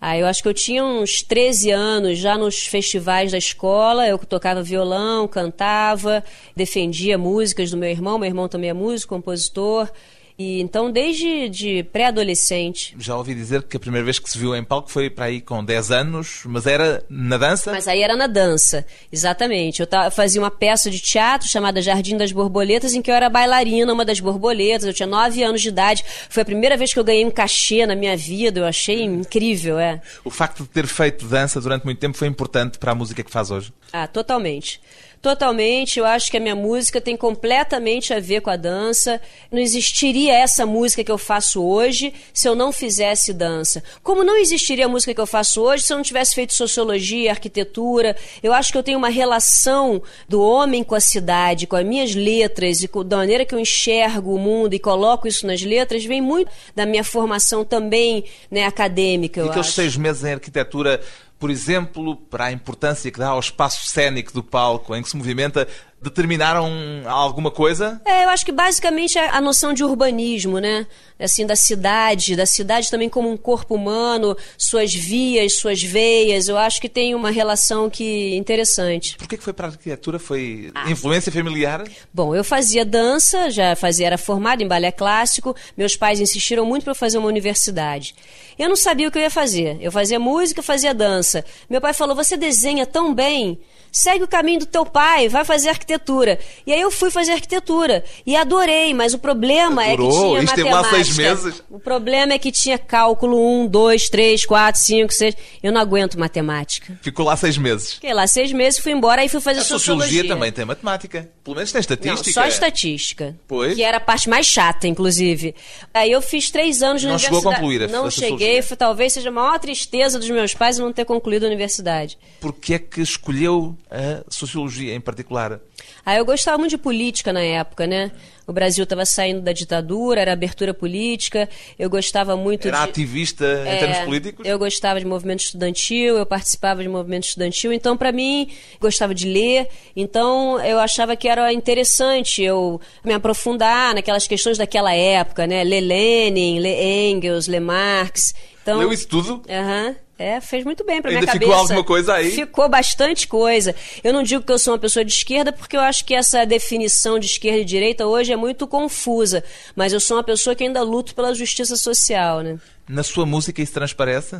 Ah, 0.00 0.18
eu 0.18 0.26
acho 0.26 0.42
que 0.42 0.48
eu 0.48 0.52
tinha 0.52 0.84
uns 0.84 1.22
13 1.22 1.70
anos 1.70 2.18
já 2.18 2.36
nos 2.36 2.66
festivais 2.66 3.32
da 3.32 3.38
escola. 3.38 4.06
Eu 4.06 4.18
tocava 4.18 4.62
violão, 4.62 5.26
cantava, 5.26 6.22
defendia 6.54 7.16
músicas 7.16 7.70
do 7.70 7.78
meu 7.78 7.88
irmão. 7.88 8.18
Meu 8.18 8.28
irmão 8.28 8.46
também 8.46 8.68
é 8.68 8.74
músico, 8.74 9.14
compositor. 9.14 9.88
E 10.36 10.60
então, 10.60 10.90
desde 10.90 11.48
de 11.48 11.84
pré-adolescente. 11.84 12.96
Já 12.98 13.16
ouvi 13.16 13.34
dizer 13.34 13.62
que 13.62 13.76
a 13.76 13.80
primeira 13.80 14.04
vez 14.04 14.18
que 14.18 14.28
se 14.28 14.36
viu 14.36 14.54
em 14.56 14.64
palco 14.64 14.90
foi 14.90 15.08
para 15.08 15.26
aí 15.26 15.40
com 15.40 15.64
10 15.64 15.90
anos, 15.92 16.42
mas 16.46 16.66
era 16.66 17.04
na 17.08 17.36
dança? 17.36 17.70
Mas 17.70 17.86
aí 17.86 18.02
era 18.02 18.16
na 18.16 18.26
dança, 18.26 18.84
exatamente. 19.12 19.80
Eu 19.80 19.88
fazia 20.10 20.40
uma 20.40 20.50
peça 20.50 20.90
de 20.90 20.98
teatro 20.98 21.46
chamada 21.46 21.80
Jardim 21.80 22.16
das 22.16 22.32
Borboletas, 22.32 22.94
em 22.94 23.02
que 23.02 23.12
eu 23.12 23.14
era 23.14 23.30
bailarina, 23.30 23.92
uma 23.92 24.04
das 24.04 24.18
borboletas. 24.18 24.88
Eu 24.88 24.92
tinha 24.92 25.06
9 25.06 25.40
anos 25.44 25.62
de 25.62 25.68
idade. 25.68 26.04
Foi 26.28 26.42
a 26.42 26.46
primeira 26.46 26.76
vez 26.76 26.92
que 26.92 26.98
eu 26.98 27.04
ganhei 27.04 27.24
um 27.24 27.30
cachê 27.30 27.86
na 27.86 27.94
minha 27.94 28.16
vida. 28.16 28.58
Eu 28.58 28.66
achei 28.66 29.04
incrível, 29.04 29.78
é. 29.78 30.02
O 30.24 30.30
facto 30.30 30.64
de 30.64 30.68
ter 30.68 30.88
feito 30.88 31.26
dança 31.26 31.60
durante 31.60 31.84
muito 31.84 32.00
tempo 32.00 32.16
foi 32.16 32.26
importante 32.26 32.76
para 32.78 32.90
a 32.90 32.94
música 32.94 33.22
que 33.22 33.30
faz 33.30 33.52
hoje? 33.52 33.72
Ah, 33.92 34.08
totalmente 34.08 34.80
totalmente. 35.24 35.98
Eu 35.98 36.04
acho 36.04 36.30
que 36.30 36.36
a 36.36 36.40
minha 36.40 36.54
música 36.54 37.00
tem 37.00 37.16
completamente 37.16 38.12
a 38.12 38.20
ver 38.20 38.42
com 38.42 38.50
a 38.50 38.56
dança. 38.56 39.18
Não 39.50 39.58
existiria 39.58 40.34
essa 40.34 40.66
música 40.66 41.02
que 41.02 41.10
eu 41.10 41.16
faço 41.16 41.64
hoje 41.64 42.12
se 42.34 42.46
eu 42.46 42.54
não 42.54 42.70
fizesse 42.70 43.32
dança. 43.32 43.82
Como 44.02 44.22
não 44.22 44.36
existiria 44.36 44.84
a 44.84 44.88
música 44.88 45.14
que 45.14 45.20
eu 45.20 45.26
faço 45.26 45.62
hoje 45.62 45.84
se 45.84 45.92
eu 45.94 45.96
não 45.96 46.04
tivesse 46.04 46.34
feito 46.34 46.52
sociologia, 46.52 47.30
arquitetura. 47.30 48.14
Eu 48.42 48.52
acho 48.52 48.70
que 48.70 48.76
eu 48.76 48.82
tenho 48.82 48.98
uma 48.98 49.08
relação 49.08 50.02
do 50.28 50.42
homem 50.42 50.84
com 50.84 50.94
a 50.94 51.00
cidade, 51.00 51.66
com 51.66 51.76
as 51.76 51.86
minhas 51.86 52.14
letras 52.14 52.82
e 52.82 52.88
com, 52.88 53.02
da 53.02 53.16
maneira 53.16 53.46
que 53.46 53.54
eu 53.54 53.58
enxergo 53.58 54.34
o 54.34 54.38
mundo 54.38 54.74
e 54.74 54.78
coloco 54.78 55.26
isso 55.26 55.46
nas 55.46 55.62
letras, 55.62 56.04
vem 56.04 56.20
muito 56.20 56.50
da 56.76 56.84
minha 56.84 57.02
formação 57.02 57.64
também 57.64 58.24
né, 58.50 58.66
acadêmica. 58.66 59.40
E 59.40 59.44
aqueles 59.44 59.68
acho. 59.68 59.72
seis 59.72 59.96
meses 59.96 60.22
em 60.22 60.34
arquitetura 60.34 61.00
por 61.44 61.50
exemplo, 61.50 62.16
para 62.16 62.46
a 62.46 62.52
importância 62.52 63.10
que 63.10 63.18
dá 63.18 63.28
ao 63.28 63.38
espaço 63.38 63.84
cénico 63.84 64.32
do 64.32 64.42
palco 64.42 64.96
em 64.96 65.02
que 65.02 65.10
se 65.10 65.14
movimenta 65.14 65.68
determinaram 66.04 66.70
alguma 67.06 67.50
coisa? 67.50 68.00
É, 68.04 68.24
eu 68.24 68.28
acho 68.28 68.44
que 68.44 68.52
basicamente 68.52 69.18
é 69.18 69.30
a 69.30 69.40
noção 69.40 69.72
de 69.72 69.82
urbanismo, 69.82 70.58
né? 70.58 70.86
Assim, 71.18 71.46
da 71.46 71.56
cidade, 71.56 72.36
da 72.36 72.44
cidade 72.44 72.90
também 72.90 73.08
como 73.08 73.30
um 73.30 73.36
corpo 73.36 73.74
humano, 73.74 74.36
suas 74.58 74.94
vias, 74.94 75.54
suas 75.54 75.82
veias. 75.82 76.48
Eu 76.48 76.58
acho 76.58 76.80
que 76.80 76.88
tem 76.88 77.14
uma 77.14 77.30
relação 77.30 77.88
que 77.88 78.34
interessante. 78.36 79.16
Por 79.16 79.26
que 79.26 79.36
foi 79.38 79.52
para 79.52 79.68
a 79.68 79.70
arquitetura? 79.70 80.18
Foi 80.18 80.70
ah. 80.74 80.90
influência 80.90 81.32
familiar? 81.32 81.84
Bom, 82.12 82.34
eu 82.34 82.44
fazia 82.44 82.84
dança, 82.84 83.50
já 83.50 83.74
fazia, 83.74 84.06
era 84.06 84.18
formada 84.18 84.62
em 84.62 84.68
balé 84.68 84.92
clássico. 84.92 85.56
Meus 85.76 85.96
pais 85.96 86.20
insistiram 86.20 86.66
muito 86.66 86.82
para 86.82 86.90
eu 86.90 86.96
fazer 86.96 87.16
uma 87.16 87.28
universidade. 87.28 88.14
Eu 88.58 88.68
não 88.68 88.76
sabia 88.76 89.08
o 89.08 89.10
que 89.10 89.18
eu 89.18 89.22
ia 89.22 89.30
fazer. 89.30 89.78
Eu 89.80 89.90
fazia 89.90 90.18
música, 90.18 90.62
fazia 90.62 90.92
dança. 90.92 91.44
Meu 91.70 91.80
pai 91.80 91.94
falou: 91.94 92.14
"Você 92.14 92.36
desenha 92.36 92.84
tão 92.84 93.14
bem" 93.14 93.58
segue 93.94 94.24
o 94.24 94.28
caminho 94.28 94.58
do 94.58 94.66
teu 94.66 94.84
pai, 94.84 95.28
vai 95.28 95.44
fazer 95.44 95.68
arquitetura. 95.68 96.36
E 96.66 96.72
aí 96.72 96.80
eu 96.80 96.90
fui 96.90 97.12
fazer 97.12 97.30
arquitetura 97.30 98.04
e 98.26 98.34
adorei, 98.34 98.92
mas 98.92 99.14
o 99.14 99.18
problema 99.18 99.84
Adorou? 99.84 100.36
é 100.36 100.44
que 100.44 100.54
tinha 100.54 100.64
matemática. 100.64 101.04
seis 101.04 101.16
meses. 101.16 101.62
O 101.70 101.78
problema 101.78 102.32
é 102.32 102.38
que 102.38 102.50
tinha 102.50 102.76
cálculo 102.76 103.62
1, 103.62 103.68
2, 103.68 104.08
3, 104.08 104.44
4, 104.44 104.80
5, 104.80 105.12
6. 105.12 105.36
Eu 105.62 105.72
não 105.72 105.80
aguento 105.80 106.18
matemática. 106.18 106.98
Ficou 107.00 107.24
lá 107.24 107.36
seis 107.36 107.56
meses. 107.56 107.94
Fiquei 107.94 108.12
lá 108.12 108.26
seis 108.26 108.52
meses, 108.52 108.80
fui 108.80 108.90
embora 108.90 109.24
e 109.24 109.28
fui 109.28 109.40
fazer 109.40 109.60
a 109.60 109.62
sociologia. 109.64 110.06
sociologia 110.06 110.34
também 110.34 110.50
tem 110.50 110.64
matemática. 110.64 111.30
Pelo 111.44 111.54
menos 111.54 111.70
tem 111.70 111.80
estatística. 111.80 112.26
Não, 112.26 112.32
só 112.32 112.46
estatística. 112.46 113.36
Pois. 113.46 113.76
Que 113.76 113.82
era 113.84 113.98
a 113.98 114.00
parte 114.00 114.28
mais 114.28 114.46
chata, 114.46 114.88
inclusive. 114.88 115.54
Aí 115.92 116.10
eu 116.10 116.20
fiz 116.20 116.50
três 116.50 116.82
anos 116.82 117.02
não 117.02 117.10
na 117.10 117.16
universidade. 117.16 117.32
Não 117.32 117.40
chegou 117.40 117.52
a 117.52 117.54
concluir 117.54 117.82
a 117.82 117.88
Não 117.88 118.10
cheguei, 118.10 118.60
foi, 118.60 118.76
talvez 118.76 119.12
seja 119.12 119.28
a 119.28 119.32
maior 119.32 119.58
tristeza 119.60 120.18
dos 120.18 120.28
meus 120.30 120.52
pais 120.52 120.78
não 120.78 120.92
ter 120.92 121.04
concluído 121.04 121.44
a 121.44 121.46
universidade. 121.46 122.18
Por 122.40 122.52
que 122.52 122.74
é 122.74 122.78
que 122.78 123.00
escolheu 123.00 123.76
a 123.90 124.24
sociologia? 124.28 124.94
em 124.94 125.00
particular? 125.00 125.60
Ah, 126.04 126.16
eu 126.16 126.24
gostava 126.24 126.58
muito 126.58 126.70
de 126.70 126.78
política 126.78 127.32
na 127.32 127.40
época, 127.40 127.86
né? 127.86 128.10
O 128.46 128.52
Brasil 128.52 128.84
estava 128.84 129.06
saindo 129.06 129.40
da 129.40 129.52
ditadura, 129.52 130.20
era 130.20 130.32
abertura 130.32 130.74
política. 130.74 131.48
Eu 131.78 131.88
gostava 131.88 132.36
muito 132.36 132.68
era 132.68 132.76
de. 132.76 132.82
Era 132.82 132.90
ativista 132.90 133.44
em 133.44 133.68
é, 133.68 133.76
termos 133.78 133.98
políticos? 134.00 134.46
Eu 134.46 134.58
gostava 134.58 135.00
de 135.00 135.06
movimento 135.06 135.40
estudantil, 135.40 136.18
eu 136.18 136.26
participava 136.26 136.82
de 136.82 136.88
movimento 136.88 137.24
estudantil. 137.24 137.72
Então, 137.72 137.96
para 137.96 138.12
mim, 138.12 138.50
gostava 138.80 139.14
de 139.14 139.26
ler. 139.26 139.68
Então, 139.96 140.60
eu 140.60 140.78
achava 140.78 141.16
que 141.16 141.26
era 141.26 141.52
interessante 141.52 142.42
eu 142.42 142.80
me 143.02 143.14
aprofundar 143.14 143.94
naquelas 143.94 144.26
questões 144.26 144.58
daquela 144.58 144.92
época, 144.92 145.46
né? 145.46 145.64
Ler 145.64 145.80
Lenin, 145.80 146.58
ler 146.58 147.10
Engels, 147.10 147.46
ler 147.46 147.60
Marx. 147.60 148.34
Então, 148.64 148.78
Leu 148.78 148.92
isso 148.92 149.06
tudo? 149.06 149.42
Aham. 149.48 149.94
É, 150.18 150.40
fez 150.40 150.64
muito 150.64 150.84
bem 150.84 151.02
para 151.02 151.10
minha 151.10 151.26
cabeça. 151.26 151.40
Ficou 151.44 151.54
alguma 151.54 151.84
coisa 151.84 152.14
aí? 152.14 152.30
Ficou 152.30 152.68
bastante 152.68 153.26
coisa. 153.26 153.74
Eu 154.02 154.12
não 154.12 154.22
digo 154.22 154.44
que 154.44 154.52
eu 154.52 154.58
sou 154.58 154.72
uma 154.72 154.78
pessoa 154.78 155.04
de 155.04 155.12
esquerda, 155.12 155.52
porque 155.52 155.76
eu 155.76 155.80
acho 155.80 156.04
que 156.04 156.14
essa 156.14 156.46
definição 156.46 157.18
de 157.18 157.26
esquerda 157.26 157.58
e 157.58 157.64
direita 157.64 158.06
hoje 158.06 158.32
é 158.32 158.36
muito 158.36 158.66
confusa. 158.66 159.42
Mas 159.74 159.92
eu 159.92 160.00
sou 160.00 160.16
uma 160.16 160.22
pessoa 160.22 160.54
que 160.54 160.64
ainda 160.64 160.82
luto 160.82 161.14
pela 161.14 161.34
justiça 161.34 161.76
social, 161.76 162.42
né? 162.42 162.58
Na 162.88 163.02
sua 163.02 163.26
música 163.26 163.60
isso 163.60 163.72
transparece? 163.72 164.36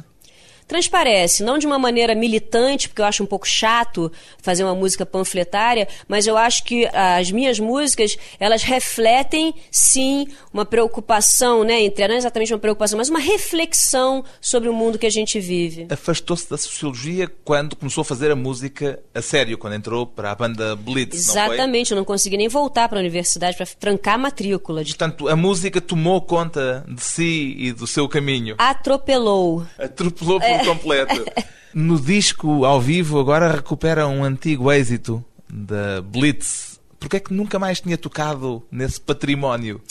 Transparece, 0.66 1.42
não 1.42 1.58
de 1.58 1.66
uma 1.66 1.78
maneira 1.78 2.14
militante, 2.14 2.88
porque 2.88 3.02
eu 3.02 3.06
acho 3.06 3.22
um 3.22 3.26
pouco 3.26 3.46
chato 3.46 4.10
fazer 4.42 4.64
uma 4.64 4.74
música 4.74 5.04
panfletária, 5.04 5.86
mas 6.08 6.26
eu 6.26 6.36
acho 6.36 6.64
que 6.64 6.86
as 6.86 7.30
minhas 7.30 7.58
músicas, 7.58 8.16
elas 8.38 8.62
refletem, 8.62 9.54
sim, 9.70 10.26
uma 10.52 10.64
preocupação, 10.64 11.64
né, 11.64 11.82
entre, 11.82 12.06
não 12.06 12.14
é 12.14 12.18
exatamente 12.18 12.52
uma 12.52 12.58
preocupação, 12.58 12.98
mas 12.98 13.08
uma 13.08 13.18
reflexão 13.18 14.24
sobre 14.40 14.68
o 14.68 14.72
mundo 14.72 14.98
que 14.98 15.06
a 15.06 15.10
gente 15.10 15.38
vive. 15.40 15.86
Afastou-se 15.90 16.48
da 16.48 16.56
sociologia 16.56 17.30
quando 17.44 17.76
começou 17.76 18.02
a 18.02 18.04
fazer 18.04 18.30
a 18.30 18.36
música 18.36 19.00
a 19.14 19.22
sério, 19.22 19.58
quando 19.58 19.74
entrou 19.74 20.06
para 20.06 20.30
a 20.30 20.34
banda 20.34 20.76
Blitz, 20.76 21.14
Exatamente, 21.14 21.92
eu 21.92 21.96
não 21.96 22.04
consegui 22.04 22.36
nem 22.36 22.48
voltar 22.48 22.88
para 22.88 22.98
a 22.98 23.00
universidade 23.00 23.56
para 23.56 23.66
trancar 23.66 24.14
a 24.14 24.18
matrícula. 24.18 24.84
De... 24.84 24.92
Portanto, 24.92 25.28
a 25.28 25.36
música 25.36 25.80
tomou 25.80 26.20
conta 26.20 26.84
de 26.88 27.02
si 27.02 27.54
e 27.58 27.72
do 27.72 27.86
seu 27.86 28.08
caminho. 28.08 28.54
Atropelou. 28.58 29.66
Atropelou 29.78 30.40
por 30.40 30.53
por 30.58 30.66
completo. 30.66 31.24
No 31.74 32.00
disco 32.00 32.64
ao 32.64 32.80
vivo 32.80 33.18
agora 33.18 33.50
recupera 33.50 34.06
um 34.06 34.22
antigo 34.22 34.70
êxito 34.70 35.24
da 35.52 36.00
Blitz. 36.02 36.78
Porquê 37.00 37.16
é 37.16 37.20
que 37.20 37.34
nunca 37.34 37.58
mais 37.58 37.80
tinha 37.80 37.98
tocado 37.98 38.62
nesse 38.70 39.00
património? 39.00 39.82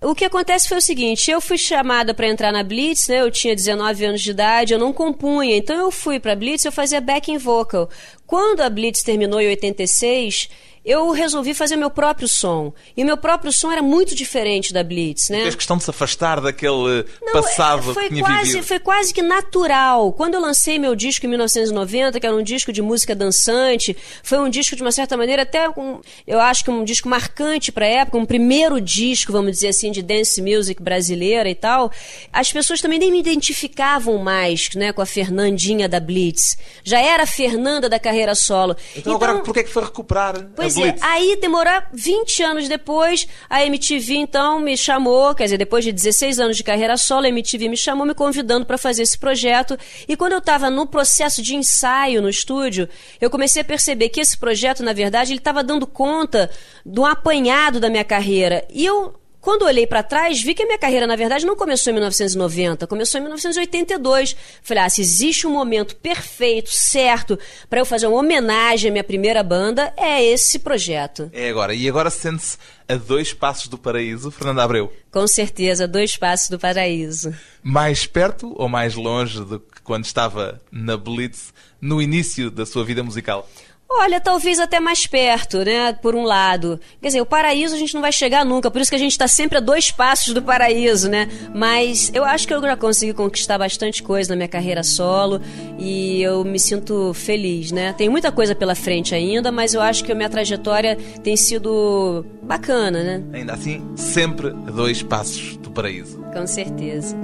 O 0.00 0.14
que 0.14 0.24
acontece 0.24 0.68
foi 0.68 0.76
o 0.76 0.82
seguinte, 0.82 1.30
eu 1.30 1.40
fui 1.40 1.56
chamada 1.56 2.12
para 2.12 2.28
entrar 2.28 2.52
na 2.52 2.62
Blitz, 2.62 3.08
né? 3.08 3.20
Eu 3.20 3.30
tinha 3.30 3.54
19 3.54 4.04
anos 4.04 4.20
de 4.20 4.30
idade, 4.30 4.74
eu 4.74 4.78
não 4.78 4.92
compunha, 4.92 5.56
então 5.56 5.76
eu 5.76 5.90
fui 5.90 6.20
para 6.20 6.36
Blitz, 6.36 6.64
eu 6.64 6.72
fazia 6.72 7.00
backing 7.00 7.38
vocal. 7.38 7.88
Quando 8.26 8.60
a 8.60 8.68
Blitz 8.68 9.02
terminou 9.02 9.40
em 9.40 9.48
86, 9.48 10.48
eu 10.86 11.10
resolvi 11.10 11.52
fazer 11.52 11.74
meu 11.74 11.90
próprio 11.90 12.28
som. 12.28 12.72
E 12.96 13.02
o 13.02 13.06
meu 13.06 13.16
próprio 13.16 13.52
som 13.52 13.72
era 13.72 13.82
muito 13.82 14.14
diferente 14.14 14.72
da 14.72 14.84
Blitz, 14.84 15.30
né? 15.30 15.42
Fez 15.42 15.56
questão 15.56 15.76
de 15.76 15.82
se 15.82 15.90
afastar 15.90 16.40
daquele 16.40 17.04
Não, 17.20 17.32
passado 17.32 17.92
foi 17.92 18.04
que 18.04 18.14
tinha 18.14 18.24
quase, 18.24 18.44
vivido. 18.44 18.64
Foi 18.64 18.78
quase 18.78 19.12
que 19.12 19.20
natural. 19.20 20.12
Quando 20.12 20.34
eu 20.34 20.40
lancei 20.40 20.78
meu 20.78 20.94
disco 20.94 21.26
em 21.26 21.28
1990, 21.28 22.20
que 22.20 22.24
era 22.24 22.36
um 22.36 22.42
disco 22.42 22.72
de 22.72 22.80
música 22.82 23.16
dançante, 23.16 23.96
foi 24.22 24.38
um 24.38 24.48
disco 24.48 24.76
de 24.76 24.82
uma 24.82 24.92
certa 24.92 25.16
maneira 25.16 25.42
até, 25.42 25.68
um, 25.70 26.00
eu 26.24 26.40
acho 26.40 26.62
que 26.62 26.70
um 26.70 26.84
disco 26.84 27.08
marcante 27.08 27.72
para 27.72 27.84
a 27.84 27.88
época, 27.88 28.18
um 28.18 28.24
primeiro 28.24 28.80
disco, 28.80 29.32
vamos 29.32 29.50
dizer 29.50 29.68
assim, 29.68 29.90
de 29.90 30.02
dance 30.02 30.40
music 30.40 30.80
brasileira 30.80 31.50
e 31.50 31.54
tal. 31.56 31.90
As 32.32 32.52
pessoas 32.52 32.80
também 32.80 33.00
nem 33.00 33.10
me 33.10 33.18
identificavam 33.18 34.18
mais, 34.18 34.70
né, 34.76 34.92
com 34.92 35.02
a 35.02 35.06
Fernandinha 35.06 35.88
da 35.88 35.98
Blitz. 35.98 36.56
Já 36.84 37.00
era 37.00 37.24
a 37.24 37.26
Fernanda 37.26 37.88
da 37.88 37.98
carreira 37.98 38.15
solo. 38.34 38.76
Então, 38.90 39.12
então 39.12 39.14
agora 39.14 39.38
por 39.40 39.52
que 39.52 39.60
é 39.60 39.62
que 39.62 39.70
foi 39.70 39.84
recuperar? 39.84 40.48
Pois 40.54 40.76
é, 40.76 40.96
aí 41.00 41.36
demorou 41.40 41.66
20 41.92 42.42
anos 42.42 42.68
depois, 42.68 43.26
a 43.48 43.64
MTV 43.64 44.14
então 44.14 44.60
me 44.60 44.76
chamou, 44.76 45.34
quer 45.34 45.44
dizer, 45.44 45.58
depois 45.58 45.84
de 45.84 45.92
16 45.92 46.38
anos 46.38 46.56
de 46.56 46.64
carreira 46.64 46.96
solo, 46.96 47.26
a 47.26 47.28
MTV 47.28 47.68
me 47.68 47.76
chamou 47.76 48.06
me 48.06 48.14
convidando 48.14 48.64
para 48.64 48.78
fazer 48.78 49.02
esse 49.02 49.18
projeto. 49.18 49.76
E 50.08 50.16
quando 50.16 50.32
eu 50.32 50.38
estava 50.38 50.70
no 50.70 50.86
processo 50.86 51.42
de 51.42 51.54
ensaio 51.54 52.22
no 52.22 52.28
estúdio, 52.28 52.88
eu 53.20 53.30
comecei 53.30 53.62
a 53.62 53.64
perceber 53.64 54.08
que 54.08 54.20
esse 54.20 54.36
projeto, 54.36 54.82
na 54.82 54.92
verdade, 54.92 55.32
ele 55.32 55.38
estava 55.38 55.62
dando 55.62 55.86
conta 55.86 56.50
do 56.84 57.04
apanhado 57.04 57.80
da 57.80 57.90
minha 57.90 58.04
carreira. 58.04 58.66
E 58.70 58.84
eu 58.84 59.14
quando 59.46 59.62
olhei 59.62 59.86
para 59.86 60.02
trás, 60.02 60.42
vi 60.42 60.54
que 60.54 60.64
a 60.64 60.66
minha 60.66 60.76
carreira, 60.76 61.06
na 61.06 61.14
verdade, 61.14 61.46
não 61.46 61.54
começou 61.54 61.92
em 61.92 61.94
1990, 61.94 62.84
começou 62.88 63.20
em 63.20 63.22
1982. 63.22 64.36
Falei, 64.60 64.82
ah, 64.82 64.90
se 64.90 65.00
existe 65.00 65.46
um 65.46 65.52
momento 65.52 65.94
perfeito, 65.94 66.68
certo, 66.68 67.38
para 67.70 67.78
eu 67.78 67.84
fazer 67.84 68.08
uma 68.08 68.18
homenagem 68.18 68.88
à 68.88 68.92
minha 68.92 69.04
primeira 69.04 69.44
banda, 69.44 69.94
é 69.96 70.20
esse 70.20 70.58
projeto. 70.58 71.30
É 71.32 71.48
agora. 71.48 71.72
E 71.72 71.88
agora 71.88 72.10
sente-se 72.10 72.58
a 72.88 72.96
dois 72.96 73.32
passos 73.32 73.68
do 73.68 73.78
paraíso, 73.78 74.32
Fernanda 74.32 74.64
Abreu? 74.64 74.92
Com 75.12 75.28
certeza, 75.28 75.86
dois 75.86 76.16
passos 76.16 76.48
do 76.48 76.58
paraíso. 76.58 77.32
Mais 77.62 78.04
perto 78.04 78.52
ou 78.56 78.68
mais 78.68 78.96
longe 78.96 79.44
do 79.44 79.60
que 79.60 79.80
quando 79.80 80.06
estava 80.06 80.60
na 80.72 80.96
Blitz 80.96 81.54
no 81.80 82.02
início 82.02 82.50
da 82.50 82.66
sua 82.66 82.84
vida 82.84 83.04
musical? 83.04 83.48
Olha, 83.88 84.20
talvez 84.20 84.58
até 84.58 84.80
mais 84.80 85.06
perto, 85.06 85.58
né? 85.64 85.92
Por 85.92 86.14
um 86.14 86.24
lado. 86.24 86.80
Quer 87.00 87.08
dizer, 87.08 87.20
o 87.20 87.26
paraíso 87.26 87.74
a 87.74 87.78
gente 87.78 87.94
não 87.94 88.00
vai 88.00 88.12
chegar 88.12 88.44
nunca, 88.44 88.70
por 88.70 88.80
isso 88.80 88.90
que 88.90 88.96
a 88.96 88.98
gente 88.98 89.12
está 89.12 89.28
sempre 89.28 89.58
a 89.58 89.60
dois 89.60 89.90
passos 89.90 90.34
do 90.34 90.42
paraíso, 90.42 91.08
né? 91.08 91.28
Mas 91.54 92.10
eu 92.12 92.24
acho 92.24 92.46
que 92.48 92.54
eu 92.54 92.60
já 92.60 92.76
consegui 92.76 93.12
conquistar 93.12 93.58
bastante 93.58 94.02
coisa 94.02 94.30
na 94.30 94.36
minha 94.36 94.48
carreira 94.48 94.82
solo 94.82 95.40
e 95.78 96.20
eu 96.20 96.44
me 96.44 96.58
sinto 96.58 97.14
feliz, 97.14 97.70
né? 97.70 97.92
Tem 97.92 98.08
muita 98.08 98.32
coisa 98.32 98.54
pela 98.54 98.74
frente 98.74 99.14
ainda, 99.14 99.52
mas 99.52 99.72
eu 99.72 99.80
acho 99.80 100.04
que 100.04 100.10
a 100.10 100.14
minha 100.14 100.28
trajetória 100.28 100.96
tem 101.22 101.36
sido 101.36 102.26
bacana, 102.42 103.02
né? 103.02 103.22
Ainda 103.32 103.54
assim, 103.54 103.82
sempre 103.96 104.48
a 104.48 104.70
dois 104.70 105.02
passos 105.02 105.56
do 105.58 105.70
paraíso. 105.70 106.18
Com 106.32 106.46
certeza. 106.46 107.16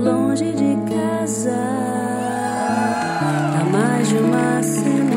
Longe 0.00 0.44
de 0.44 0.76
casa, 0.90 1.54
há 3.60 3.64
mais 3.70 4.08
de 4.08 4.14
uma 4.16 4.62
semana, 4.62 5.07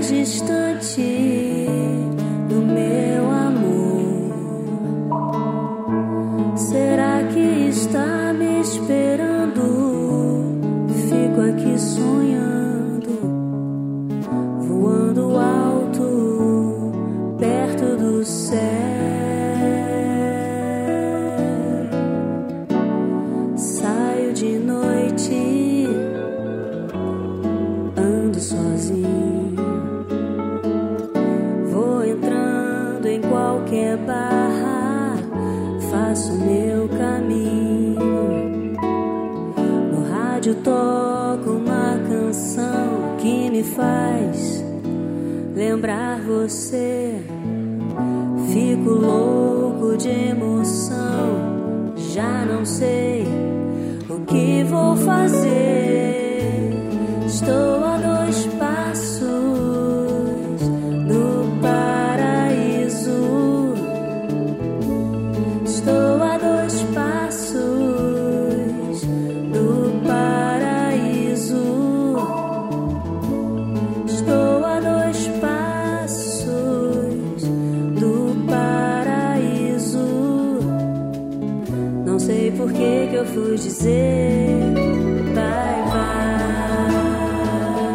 distante 0.00 1.66
do 2.48 2.62
meu 2.62 3.30
amor. 3.30 4.30
Será 6.56 7.22
que 7.24 7.68
está 7.68 8.32
me 8.32 8.60
esperando? 8.60 9.60
Fico 11.08 11.40
aqui 11.42 11.78
sonhando, 11.78 12.09
sei 82.20 82.50
por 82.52 82.70
que 82.72 83.08
que 83.08 83.14
eu 83.14 83.24
fui 83.24 83.56
dizer 83.56 84.74
bye 85.34 85.82
bye. 85.90 87.00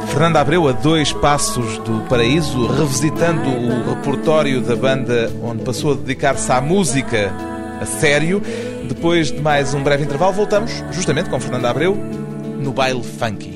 Fernando 0.07 0.37
Abreu 0.37 0.67
a 0.67 0.71
dois 0.71 1.13
passos 1.13 1.77
do 1.79 2.01
paraíso, 2.09 2.65
revisitando 2.67 3.49
o 3.49 3.89
repertório 3.95 4.61
da 4.61 4.75
banda 4.75 5.31
onde 5.43 5.63
passou 5.63 5.91
a 5.91 5.95
dedicar-se 5.95 6.51
à 6.51 6.59
música 6.59 7.31
a 7.79 7.85
sério. 7.85 8.41
Depois 8.87 9.31
de 9.31 9.41
mais 9.41 9.73
um 9.73 9.83
breve 9.83 10.03
intervalo, 10.05 10.33
voltamos 10.33 10.83
justamente 10.91 11.29
com 11.29 11.39
Fernando 11.39 11.65
Abreu 11.65 11.95
no 12.59 12.71
baile 12.71 13.03
funky. 13.03 13.54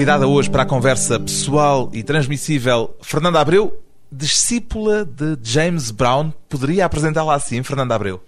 Convidada 0.00 0.26
hoje 0.26 0.48
para 0.48 0.62
a 0.62 0.66
conversa 0.66 1.20
pessoal 1.20 1.90
e 1.92 2.02
transmissível, 2.02 2.96
Fernanda 3.02 3.38
Abreu, 3.38 3.82
discípula 4.10 5.04
de 5.04 5.36
James 5.42 5.90
Brown. 5.90 6.32
Poderia 6.48 6.86
apresentá-la 6.86 7.34
assim, 7.34 7.62
Fernanda 7.62 7.96
Abreu? 7.96 8.18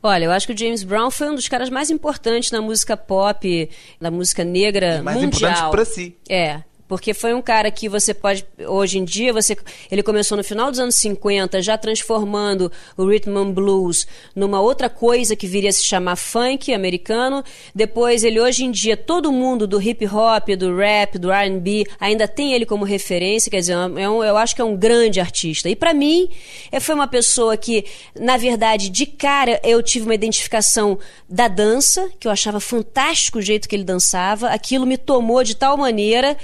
Olha, 0.00 0.26
eu 0.26 0.30
acho 0.30 0.46
que 0.46 0.52
o 0.52 0.56
James 0.56 0.84
Brown 0.84 1.10
foi 1.10 1.28
um 1.28 1.34
dos 1.34 1.48
caras 1.48 1.68
mais 1.68 1.90
importantes 1.90 2.52
na 2.52 2.62
música 2.62 2.96
pop, 2.96 3.68
na 4.00 4.08
música 4.08 4.44
negra 4.44 4.98
E 4.98 5.02
mais 5.02 5.20
mundial. 5.20 5.50
importantes 5.50 5.70
para 5.72 5.84
si. 5.84 6.16
É, 6.28 6.60
porque 6.88 7.12
foi 7.12 7.34
um 7.34 7.42
cara 7.42 7.70
que 7.70 7.88
você 7.88 8.14
pode 8.14 8.44
hoje 8.66 8.98
em 8.98 9.04
dia 9.04 9.32
você 9.32 9.56
ele 9.90 10.02
começou 10.02 10.36
no 10.36 10.44
final 10.44 10.70
dos 10.70 10.80
anos 10.80 10.94
50 10.96 11.60
já 11.60 11.76
transformando 11.76 12.70
o 12.96 13.06
rhythm 13.06 13.36
and 13.36 13.52
blues 13.52 14.06
numa 14.34 14.60
outra 14.60 14.88
coisa 14.88 15.34
que 15.34 15.46
viria 15.46 15.70
a 15.70 15.72
se 15.72 15.82
chamar 15.82 16.16
funk 16.16 16.72
americano. 16.72 17.42
Depois 17.74 18.24
ele 18.24 18.40
hoje 18.40 18.64
em 18.64 18.70
dia 18.70 18.96
todo 18.96 19.32
mundo 19.32 19.66
do 19.66 19.80
hip 19.80 20.06
hop 20.06 20.48
do 20.56 20.76
rap 20.76 21.18
do 21.18 21.30
R&B 21.30 21.86
ainda 21.98 22.28
tem 22.28 22.52
ele 22.52 22.66
como 22.66 22.84
referência. 22.84 23.50
Quer 23.50 23.60
dizer 23.60 23.72
é 23.72 24.08
um, 24.08 24.22
eu 24.22 24.36
acho 24.36 24.54
que 24.54 24.60
é 24.60 24.64
um 24.64 24.76
grande 24.76 25.20
artista. 25.20 25.68
E 25.68 25.76
para 25.76 25.92
mim 25.92 26.28
é, 26.70 26.80
foi 26.80 26.94
uma 26.94 27.08
pessoa 27.08 27.56
que 27.56 27.84
na 28.18 28.36
verdade 28.36 28.88
de 28.88 29.06
cara 29.06 29.60
eu 29.64 29.82
tive 29.82 30.06
uma 30.06 30.14
identificação 30.14 30.98
da 31.28 31.48
dança 31.48 32.08
que 32.18 32.28
eu 32.28 32.32
achava 32.32 32.60
fantástico 32.60 33.38
o 33.38 33.42
jeito 33.42 33.68
que 33.68 33.74
ele 33.74 33.84
dançava. 33.84 34.48
Aquilo 34.48 34.86
me 34.86 34.96
tomou 34.96 35.42
de 35.42 35.56
tal 35.56 35.76
maneira 35.76 36.36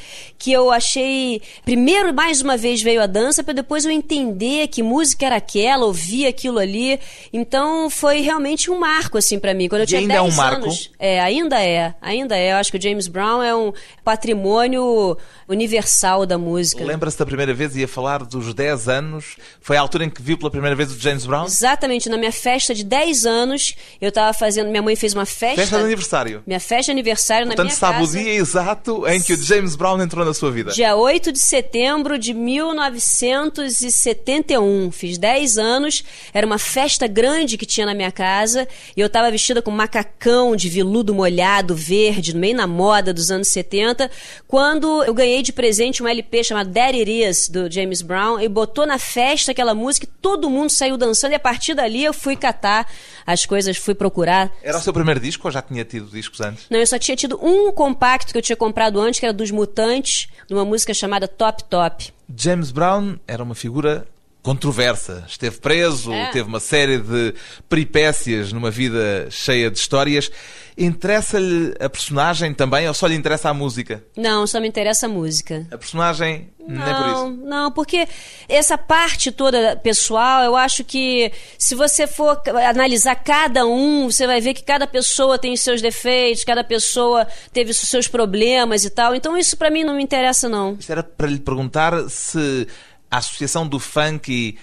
que 0.43 0.51
eu 0.53 0.73
achei. 0.73 1.41
Primeiro, 1.65 2.13
mais 2.13 2.41
uma 2.43 2.57
vez 2.57 2.83
veio 2.83 3.01
a 3.01 3.07
dança, 3.07 3.45
para 3.45 3.55
depois 3.55 3.85
eu 3.85 3.93
entender 3.93 4.67
que 4.67 4.83
música 4.83 5.25
era 5.27 5.37
aquela, 5.37 5.87
ouvir 5.87 6.27
aquilo 6.27 6.59
ali. 6.59 6.99
Então 7.33 7.89
foi 7.89 8.21
realmente 8.23 8.69
um 8.71 8.79
marco, 8.79 9.17
assim, 9.19 9.39
para 9.39 9.55
mim. 9.55 9.69
Quando 9.69 9.83
eu 9.83 9.85
E 9.85 9.89
tinha 9.89 10.01
ainda 10.01 10.15
é 10.15 10.21
10 10.21 10.33
um 10.35 10.37
marco? 10.37 10.65
anos. 10.65 10.91
É, 10.99 11.21
ainda 11.21 11.63
é. 11.63 11.95
Ainda 12.03 12.37
é. 12.37 12.53
Eu 12.53 12.57
acho 12.57 12.73
que 12.73 12.79
o 12.79 12.83
James 12.83 13.07
Brown 13.07 13.41
é 13.41 13.55
um 13.55 13.73
patrimônio 14.05 15.17
universal 15.49 16.27
da 16.27 16.37
música. 16.39 16.85
Lembra-se 16.85 17.19
da 17.19 17.27
primeira 17.27 17.55
vez, 17.55 17.77
ia 17.77 17.87
falar 17.87 18.25
dos 18.25 18.53
10 18.53 18.89
anos. 18.89 19.37
Foi 19.61 19.77
a 19.77 19.81
altura 19.81 20.05
em 20.05 20.11
que 20.11 20.21
viu 20.23 20.37
pela 20.37 20.51
primeira 20.51 20.75
vez 20.75 20.91
o 20.91 20.99
James 20.99 21.25
Brown? 21.25 21.45
Exatamente, 21.45 22.09
na 22.09 22.17
minha 22.17 22.33
festa 22.33 22.75
de 22.75 22.85
10 22.85 23.27
anos, 23.27 23.75
eu 24.01 24.11
tava 24.11 24.33
fazendo. 24.33 24.71
Minha 24.71 24.83
mãe 24.83 24.97
fez 24.97 25.15
uma 25.15 25.27
festa. 25.27 25.61
Festa 25.61 25.79
de 25.79 25.85
aniversário. 25.85 26.43
Minha 26.47 26.61
festa 26.61 26.87
de 26.87 26.91
aniversário 26.93 27.47
na 27.47 27.51
Portanto, 27.55 27.67
minha 27.67 27.77
sabe 27.79 27.99
casa. 27.99 28.19
o 28.19 28.23
dia 28.23 28.33
exato 28.35 29.07
em 29.09 29.21
que 29.23 29.35
o 29.35 29.43
James 29.43 29.77
Brown 29.77 30.01
entrou 30.03 30.25
na 30.25 30.32
sua 30.35 30.51
vida. 30.51 30.73
Dia 30.73 30.97
8 30.97 31.31
de 31.33 31.39
setembro 31.39 32.19
de 32.19 32.35
1971. 32.35 34.91
Fiz 34.91 35.17
10 35.19 35.59
anos, 35.59 36.03
era 36.33 36.47
uma 36.47 36.59
festa 36.59 37.07
grande 37.07 37.59
que 37.59 37.67
tinha 37.67 37.87
na 37.87 37.95
minha 37.95 38.11
casa 38.11 38.67
e 38.97 39.01
eu 39.01 39.07
estava 39.07 39.31
vestida 39.31 39.63
com 39.63 39.71
macacão 39.71 40.57
de 40.57 40.69
veludo 40.69 41.15
molhado, 41.15 41.75
verde, 41.75 42.37
meio 42.37 42.57
na 42.57 42.67
moda 42.67 43.13
dos 43.13 43.31
anos 43.31 43.49
70, 43.49 44.11
quando 44.47 45.03
eu 45.05 45.15
ganhei 45.15 45.43
de 45.43 45.53
presente 45.53 46.03
um 46.03 46.09
LP 46.09 46.45
chamado 46.45 46.73
That 46.73 46.97
It 46.97 47.11
Is, 47.11 47.49
do 47.49 47.71
James 47.71 48.03
Brown, 48.03 48.41
e 48.41 48.49
botou 48.49 48.87
na 48.87 48.99
festa 48.99 49.53
aquela 49.53 49.75
música 49.75 50.07
e 50.07 50.11
todo 50.21 50.51
mundo 50.51 50.71
saiu 50.71 50.97
dançando 50.97 51.33
e 51.33 51.35
a 51.35 51.41
partir 51.41 51.75
dali 51.75 52.05
eu 52.05 52.13
fui 52.13 52.37
catar 52.37 52.87
as 53.27 53.47
coisas, 53.47 53.77
fui 53.77 53.95
procurar. 53.95 54.53
Era 54.63 54.79
o 54.79 54.81
seu 54.81 54.93
primeiro 54.93 55.21
disco 55.21 55.47
ou 55.47 55.53
já 55.53 55.63
tinha 55.63 55.85
tido 55.85 56.07
discos 56.07 56.41
antes? 56.41 56.67
Não, 56.71 56.79
eu 56.79 56.87
só 56.87 56.99
tinha 56.99 57.17
tido 57.17 57.39
um 57.43 57.73
compacto 57.73 58.33
que 58.33 58.39
eu 58.39 58.43
tinha 58.43 58.57
comprado 58.57 59.01
antes, 59.01 59.21
que 59.21 59.27
era 59.27 59.33
dos 59.33 59.51
Mutantes, 59.51 60.22
de 60.47 60.55
uma 60.55 60.65
música 60.65 60.93
chamada 60.93 61.27
Top 61.29 61.65
Top. 61.65 62.13
James 62.37 62.71
Brown 62.71 63.17
era 63.27 63.43
uma 63.43 63.55
figura 63.55 64.07
controversa. 64.43 65.25
Esteve 65.29 65.59
preso, 65.59 66.13
É. 66.13 66.31
teve 66.31 66.49
uma 66.49 66.61
série 66.61 66.99
de 66.99 67.35
peripécias 67.69 68.53
numa 68.53 68.71
vida 68.71 69.29
cheia 69.31 69.71
de 69.71 69.79
histórias. 69.79 70.31
Interessa-lhe 70.77 71.75
a 71.79 71.89
personagem 71.89 72.53
também 72.55 72.89
ou 72.89 72.95
só 72.95 73.07
lhe 73.07 73.15
interessa 73.15 73.51
a 73.51 73.55
música? 73.55 74.03
Não, 74.17 74.47
só 74.47 74.59
me 74.59 74.67
interessa 74.67 75.07
a 75.07 75.09
música. 75.09 75.67
A 75.71 75.77
personagem 75.79 76.49
nem 76.67 76.79
por 76.79 76.85
Não, 76.87 77.31
isso. 77.31 77.45
não, 77.45 77.71
porque 77.73 78.09
essa 78.49 78.79
parte 78.79 79.31
toda 79.31 79.77
pessoal, 79.77 80.43
eu 80.45 80.57
acho 80.57 80.83
que 80.83 81.31
se 81.59 81.75
você 81.75 82.07
for 82.07 82.41
analisar 82.69 83.17
cada 83.17 83.67
um, 83.67 84.11
você 84.11 84.27
vai 84.27 84.41
ver 84.41 84.55
que 84.55 84.63
cada 84.65 84.87
pessoa 84.87 85.39
tem 85.39 85.53
os 85.53 85.61
seus 85.61 85.83
defeitos, 85.83 86.43
cada 86.43 86.65
pessoa 86.65 87.27
teve 87.53 87.71
os 87.71 87.77
seus 87.77 88.09
problemas 88.09 88.85
e 88.85 88.91
tal. 88.91 89.15
Então 89.15 89.37
isso 89.37 89.57
pra 89.57 89.71
mim 89.71 89.85
não 89.85 89.95
me 89.97 90.03
interessa 90.03 90.49
não. 90.49 90.75
Isto 90.81 90.91
era 90.93 91.03
para 91.03 91.27
lhe 91.27 91.39
perguntar 91.39 92.09
se 92.09 92.67
a 93.13 93.19
associação 93.19 93.69
do 93.69 93.79
funk 93.79 94.59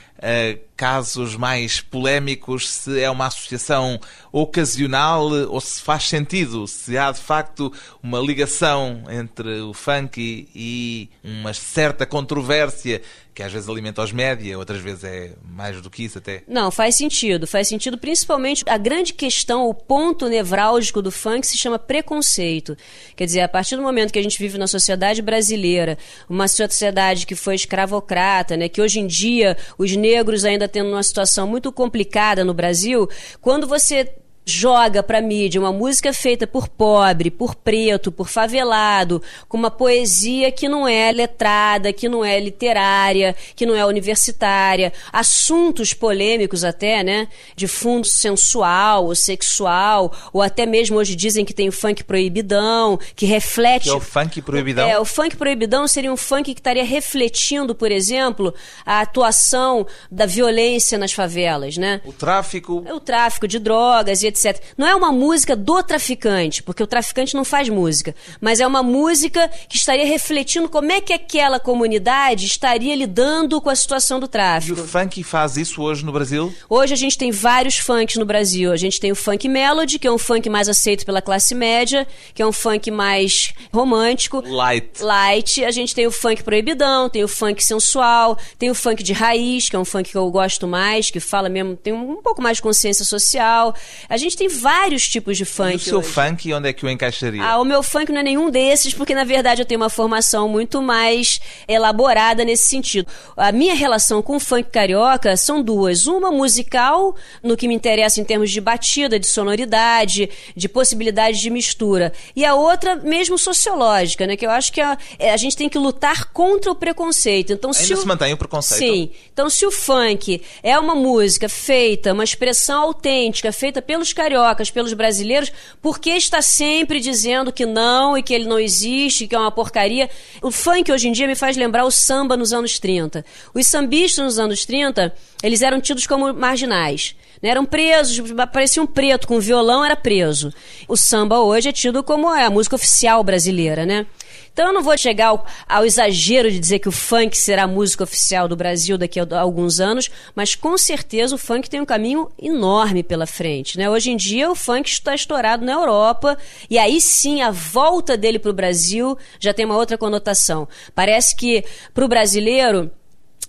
casos 0.80 1.36
mais 1.36 1.82
polémicos, 1.82 2.70
se 2.70 3.02
é 3.02 3.10
uma 3.10 3.28
associação 3.28 4.00
ocasional 4.32 5.30
ou 5.50 5.60
se 5.60 5.82
faz 5.82 6.08
sentido, 6.08 6.68
se 6.68 6.98
há 6.98 7.12
de 7.12 7.20
facto 7.20 7.72
uma 8.02 8.20
ligação 8.20 9.04
entre 9.10 9.60
o 9.60 9.74
funk 9.74 10.48
e, 10.56 11.10
uma 11.22 11.54
certa 11.54 12.06
controvérsia 12.06 13.02
que 13.40 13.44
às 13.44 13.54
vezes 13.54 13.70
alimenta 13.70 14.04
os 14.04 14.12
média, 14.12 14.58
outras 14.58 14.82
vezes 14.82 15.06
é 15.06 15.32
mais 15.46 15.82
do 15.82 15.90
que 15.90 16.04
isso 16.04 16.18
até. 16.18 16.44
Não, 16.46 16.70
faz 16.70 16.98
sentido. 16.98 17.48
Faz 17.48 17.70
sentido 17.70 17.98
principalmente 17.98 18.66
a 18.68 18.78
grande 18.78 19.14
questão, 19.14 19.70
o 19.70 19.74
ponto 19.74 20.28
nevrálgico 20.28 21.02
do 21.02 21.10
funk 21.10 21.48
se 21.48 21.58
chama 21.58 21.80
preconceito. 21.80 22.76
Quer 23.16 23.24
dizer, 23.24 23.40
a 23.40 23.48
partir 23.48 23.78
do 23.78 23.82
momento 23.82 24.12
que 24.12 24.20
a 24.20 24.22
gente 24.22 24.38
vive 24.38 24.58
na 24.58 24.68
sociedade 24.68 25.22
brasileira, 25.22 25.98
uma 26.28 26.50
sociedade 26.50 27.26
que 27.26 27.34
foi 27.34 27.56
escravocrata, 27.56 28.58
né, 28.58 28.68
que 28.68 28.82
hoje 28.82 29.00
em 29.00 29.08
dia 29.08 29.56
os 29.78 29.96
ainda 30.46 30.68
tendo 30.68 30.90
uma 30.90 31.04
situação 31.04 31.48
muito 31.48 31.72
complicada 31.72 32.44
no 32.44 32.54
Brasil, 32.54 33.08
quando 33.42 33.68
você 33.68 34.12
joga 34.50 35.04
pra 35.04 35.22
mídia 35.22 35.62
uma 35.62 35.72
música 35.72 36.12
feita 36.14 36.48
por 36.48 36.68
pobre, 36.68 37.30
por 37.30 37.56
preto, 37.56 38.12
por 38.12 38.28
favelado, 38.28 39.22
com 39.48 39.58
uma 39.58 39.72
poesia 39.72 40.52
que 40.52 40.68
não 40.68 40.88
é 40.88 41.12
letrada, 41.12 41.94
que 41.94 42.10
não 42.10 42.24
é 42.26 42.40
literária, 42.40 43.36
que 43.56 43.66
não 43.66 43.76
é 43.76 43.86
universitária, 43.86 44.92
assuntos 45.14 45.94
polêmicos 45.94 46.64
até, 46.64 47.04
né, 47.04 47.28
de 47.56 47.68
fundo 47.68 48.08
sensual 48.08 49.06
ou 49.06 49.16
sexual, 49.16 50.12
ou 50.34 50.42
até 50.42 50.66
mesmo 50.66 50.98
hoje 50.98 51.16
dizem 51.16 51.46
que 51.46 51.54
tem 51.54 51.70
o 51.70 51.72
funk 51.72 52.04
proibidão, 52.04 53.00
que 53.16 53.26
reflete 53.26 53.84
Que 53.84 53.90
é 53.90 53.94
o 53.94 54.00
funk 54.00 54.42
proibidão? 54.42 54.88
é, 54.88 55.00
o 55.00 55.06
funk 55.06 55.38
proibidão 55.38 55.88
seria 55.88 56.12
um 56.12 56.18
funk 56.18 56.54
que 56.54 56.60
estaria 56.60 56.84
refletindo, 56.84 57.76
por 57.76 57.92
exemplo, 57.92 58.54
a 58.86 59.02
atuação 59.02 59.86
da 60.12 60.26
violência 60.26 60.98
nas 60.98 61.12
favelas, 61.14 61.78
né? 61.78 62.02
O 62.06 62.14
tráfico, 62.14 62.84
É 62.86 62.94
o 62.94 63.00
tráfico 63.00 63.48
de 63.48 63.60
drogas 63.60 64.24
e 64.24 64.28
etc. 64.28 64.39
Não 64.78 64.88
é 64.88 64.96
uma 64.96 65.12
música 65.12 65.56
do 65.56 65.84
traficante, 65.84 66.64
porque 66.64 66.84
o 66.84 66.88
traficante 66.88 67.36
não 67.36 67.44
faz 67.44 67.70
música, 67.70 68.16
mas 68.40 68.60
é 68.60 68.68
uma 68.68 68.82
música 68.82 69.50
que 69.68 69.78
estaria 69.78 70.06
refletindo 70.06 70.70
como 70.70 70.92
é 70.92 71.02
que 71.02 71.14
aquela 71.14 71.60
comunidade 71.60 72.46
estaria 72.46 72.96
lidando 72.96 73.60
com 73.62 73.70
a 73.70 73.76
situação 73.76 74.20
do 74.20 74.26
e 74.26 74.30
o 74.30 74.30
tráfico. 74.30 74.84
funk 74.84 75.24
faz 75.24 75.58
isso 75.58 75.82
hoje 75.82 76.06
no 76.06 76.12
Brasil? 76.12 76.54
Hoje 76.70 76.94
a 76.94 76.98
gente 76.98 77.18
tem 77.18 77.32
vários 77.32 77.78
funks 77.78 78.16
no 78.18 78.26
Brasil. 78.26 78.72
A 78.72 78.78
gente 78.78 79.00
tem 79.00 79.12
o 79.12 79.16
funk 79.16 79.48
melody, 79.48 79.98
que 79.98 80.08
é 80.08 80.12
um 80.12 80.18
funk 80.18 80.50
mais 80.50 80.70
aceito 80.70 81.06
pela 81.06 81.22
classe 81.22 81.56
média, 81.56 82.08
que 82.34 82.42
é 82.42 82.46
um 82.46 82.52
funk 82.52 82.92
mais 82.92 83.54
romântico. 83.74 84.44
Light. 84.46 85.02
Light, 85.02 85.66
a 85.66 85.72
gente 85.72 85.96
tem 85.96 86.06
o 86.08 86.12
funk 86.12 86.44
proibidão, 86.44 87.10
tem 87.10 87.24
o 87.24 87.28
funk 87.28 87.64
sensual, 87.64 88.38
tem 88.58 88.70
o 88.70 88.76
funk 88.76 89.04
de 89.04 89.14
raiz, 89.14 89.70
que 89.70 89.76
é 89.76 89.80
um 89.80 89.86
funk 89.86 90.12
que 90.12 90.18
eu 90.18 90.30
gosto 90.30 90.68
mais, 90.68 91.10
que 91.10 91.20
fala 91.20 91.50
mesmo, 91.50 91.76
tem 91.76 91.94
um 91.94 92.22
pouco 92.22 92.42
mais 92.42 92.58
de 92.58 92.64
consciência 92.64 93.06
social. 93.06 93.74
A 94.08 94.18
gente 94.20 94.38
tem 94.38 94.48
vários 94.48 95.08
tipos 95.08 95.36
de 95.38 95.44
E 95.44 95.46
funk. 95.46 95.76
o 95.78 95.80
seu 95.80 96.00
hoje. 96.00 96.10
funk, 96.10 96.54
onde 96.54 96.70
é 96.70 96.74
que 96.74 96.86
o 96.86 96.90
encaixaria? 96.90 97.44
Ah, 97.44 97.60
o 97.60 97.66
meu 97.66 97.82
funk 97.82 98.12
não 98.12 98.20
é 98.20 98.24
nenhum 98.24 98.50
desses, 98.52 98.94
porque 98.94 99.16
na 99.16 99.24
verdade 99.24 99.62
eu 99.62 99.66
tenho 99.66 99.80
uma 99.82 99.90
formação 99.90 100.48
muito 100.48 100.82
mais 100.82 101.40
elaborada 101.68 102.44
nesse 102.46 102.68
sentido. 102.68 103.08
A 103.38 103.52
minha 103.52 103.74
relação 103.74 104.22
com 104.22 104.36
o 104.36 104.40
funk 104.40 104.70
carioca 104.70 105.36
são 105.38 105.62
duas. 105.62 106.08
Uma 106.08 106.30
musical, 106.32 107.16
no 107.42 107.56
que 107.58 107.68
me 107.68 107.74
interessa 107.76 108.20
em 108.20 108.24
termos 108.24 108.52
de 108.52 108.60
batida, 108.62 109.18
de 109.20 109.28
sonoridade, 109.28 110.30
de 110.56 110.68
possibilidade 110.70 111.40
de 111.42 111.50
mistura. 111.50 112.12
E 112.36 112.44
a 112.46 112.56
outra 112.56 112.96
mesmo 112.98 113.38
sociológica, 113.38 114.28
né? 114.28 114.36
Que 114.36 114.46
eu 114.46 114.50
acho 114.52 114.72
que 114.74 114.82
a, 114.82 114.98
é, 115.18 115.32
a 115.32 115.38
gente 115.38 115.56
tem 115.56 115.70
que 115.70 115.78
lutar 115.78 116.32
contra 116.32 116.72
o 116.72 116.76
preconceito. 116.76 117.54
Então, 117.54 117.72
se 117.72 117.84
Ainda 117.84 117.96
o- 117.96 118.02
se 118.02 118.08
mantém 118.08 118.34
o 118.34 118.38
preconceito? 118.38 118.80
Sim. 118.80 119.12
Então, 119.32 119.50
se 119.50 119.66
o 119.66 119.72
funk 119.72 120.42
é 120.62 120.78
uma 120.78 120.96
música 120.96 121.48
feita, 121.48 122.14
uma 122.14 122.24
expressão 122.24 122.82
autêntica, 122.84 123.52
feita 123.52 123.82
pelos 123.82 124.09
cariocas, 124.14 124.70
pelos 124.70 124.94
brasileiros, 124.94 125.52
por 125.82 126.00
que 126.00 126.12
está 126.12 126.42
sempre 126.42 127.00
dizendo 127.00 127.52
que 127.52 127.66
não 127.66 128.18
e 128.18 128.24
que 128.24 128.34
ele 128.34 128.46
não 128.46 128.60
existe, 128.60 129.28
que 129.28 129.36
é 129.36 129.40
uma 129.40 129.52
porcaria? 129.52 130.10
O 130.42 130.52
funk 130.52 130.92
hoje 130.92 131.08
em 131.08 131.12
dia 131.12 131.28
me 131.28 131.36
faz 131.36 131.56
lembrar 131.58 131.86
o 131.86 131.92
samba 131.92 132.36
nos 132.36 132.54
anos 132.54 132.80
30. 132.80 133.26
Os 133.54 133.68
sambistas 133.68 134.24
nos 134.24 134.40
anos 134.40 134.66
30, 134.66 135.14
eles 135.42 135.62
eram 135.62 135.80
tidos 135.80 136.06
como 136.06 136.34
marginais. 136.34 137.16
né? 137.42 137.50
Eram 137.50 137.66
presos, 137.66 138.22
parecia 138.52 138.82
um 138.84 138.88
preto 138.88 139.28
com 139.28 139.40
violão, 139.40 139.84
era 139.84 139.96
preso. 139.96 140.54
O 140.88 140.98
samba 140.98 141.40
hoje 141.40 141.70
é 141.70 141.72
tido 141.72 142.04
como 142.04 142.34
é, 142.34 142.46
a 142.46 142.50
música 142.50 142.76
oficial 142.76 143.24
brasileira, 143.24 143.86
né? 143.86 144.06
Então 144.52 144.68
eu 144.68 144.74
não 144.74 144.84
vou 144.84 144.98
chegar 144.98 145.28
ao, 145.28 145.46
ao 145.70 145.86
exagero 145.86 146.52
de 146.52 146.60
dizer 146.60 146.80
que 146.80 146.90
o 146.90 146.92
funk 146.92 147.38
será 147.38 147.64
a 147.64 147.68
música 147.68 148.04
oficial 148.04 148.46
do 148.46 148.58
Brasil 148.58 148.98
daqui 148.98 149.18
a, 149.18 149.24
a 149.32 149.40
alguns 149.40 149.80
anos, 149.80 150.10
mas 150.36 150.54
com 150.54 150.78
certeza 150.78 151.36
o 151.36 151.38
funk 151.38 151.70
tem 151.70 151.80
um 151.80 151.86
caminho 151.86 152.30
enorme 152.38 153.02
pela 153.02 153.26
frente. 153.26 153.78
Né? 153.78 153.90
Hoje 153.90 154.12
em 154.12 154.18
dia 154.18 154.52
o 154.52 154.56
funk 154.56 154.90
está 154.90 155.16
estourado 155.16 155.66
na 155.66 155.72
Europa 155.72 156.38
e 156.70 156.78
aí 156.78 157.00
sim 157.00 157.42
a 157.42 157.52
volta 157.52 158.18
dele 158.18 158.38
para 158.38 158.52
o 158.52 158.54
Brasil 158.54 159.18
já 159.40 159.54
tem 159.54 159.64
uma 159.64 159.78
outra 159.78 159.98
conotação. 159.98 160.68
Parece 160.94 161.38
que 161.38 161.64
para 161.94 162.04
o 162.04 162.10
brasileiro 162.10 162.92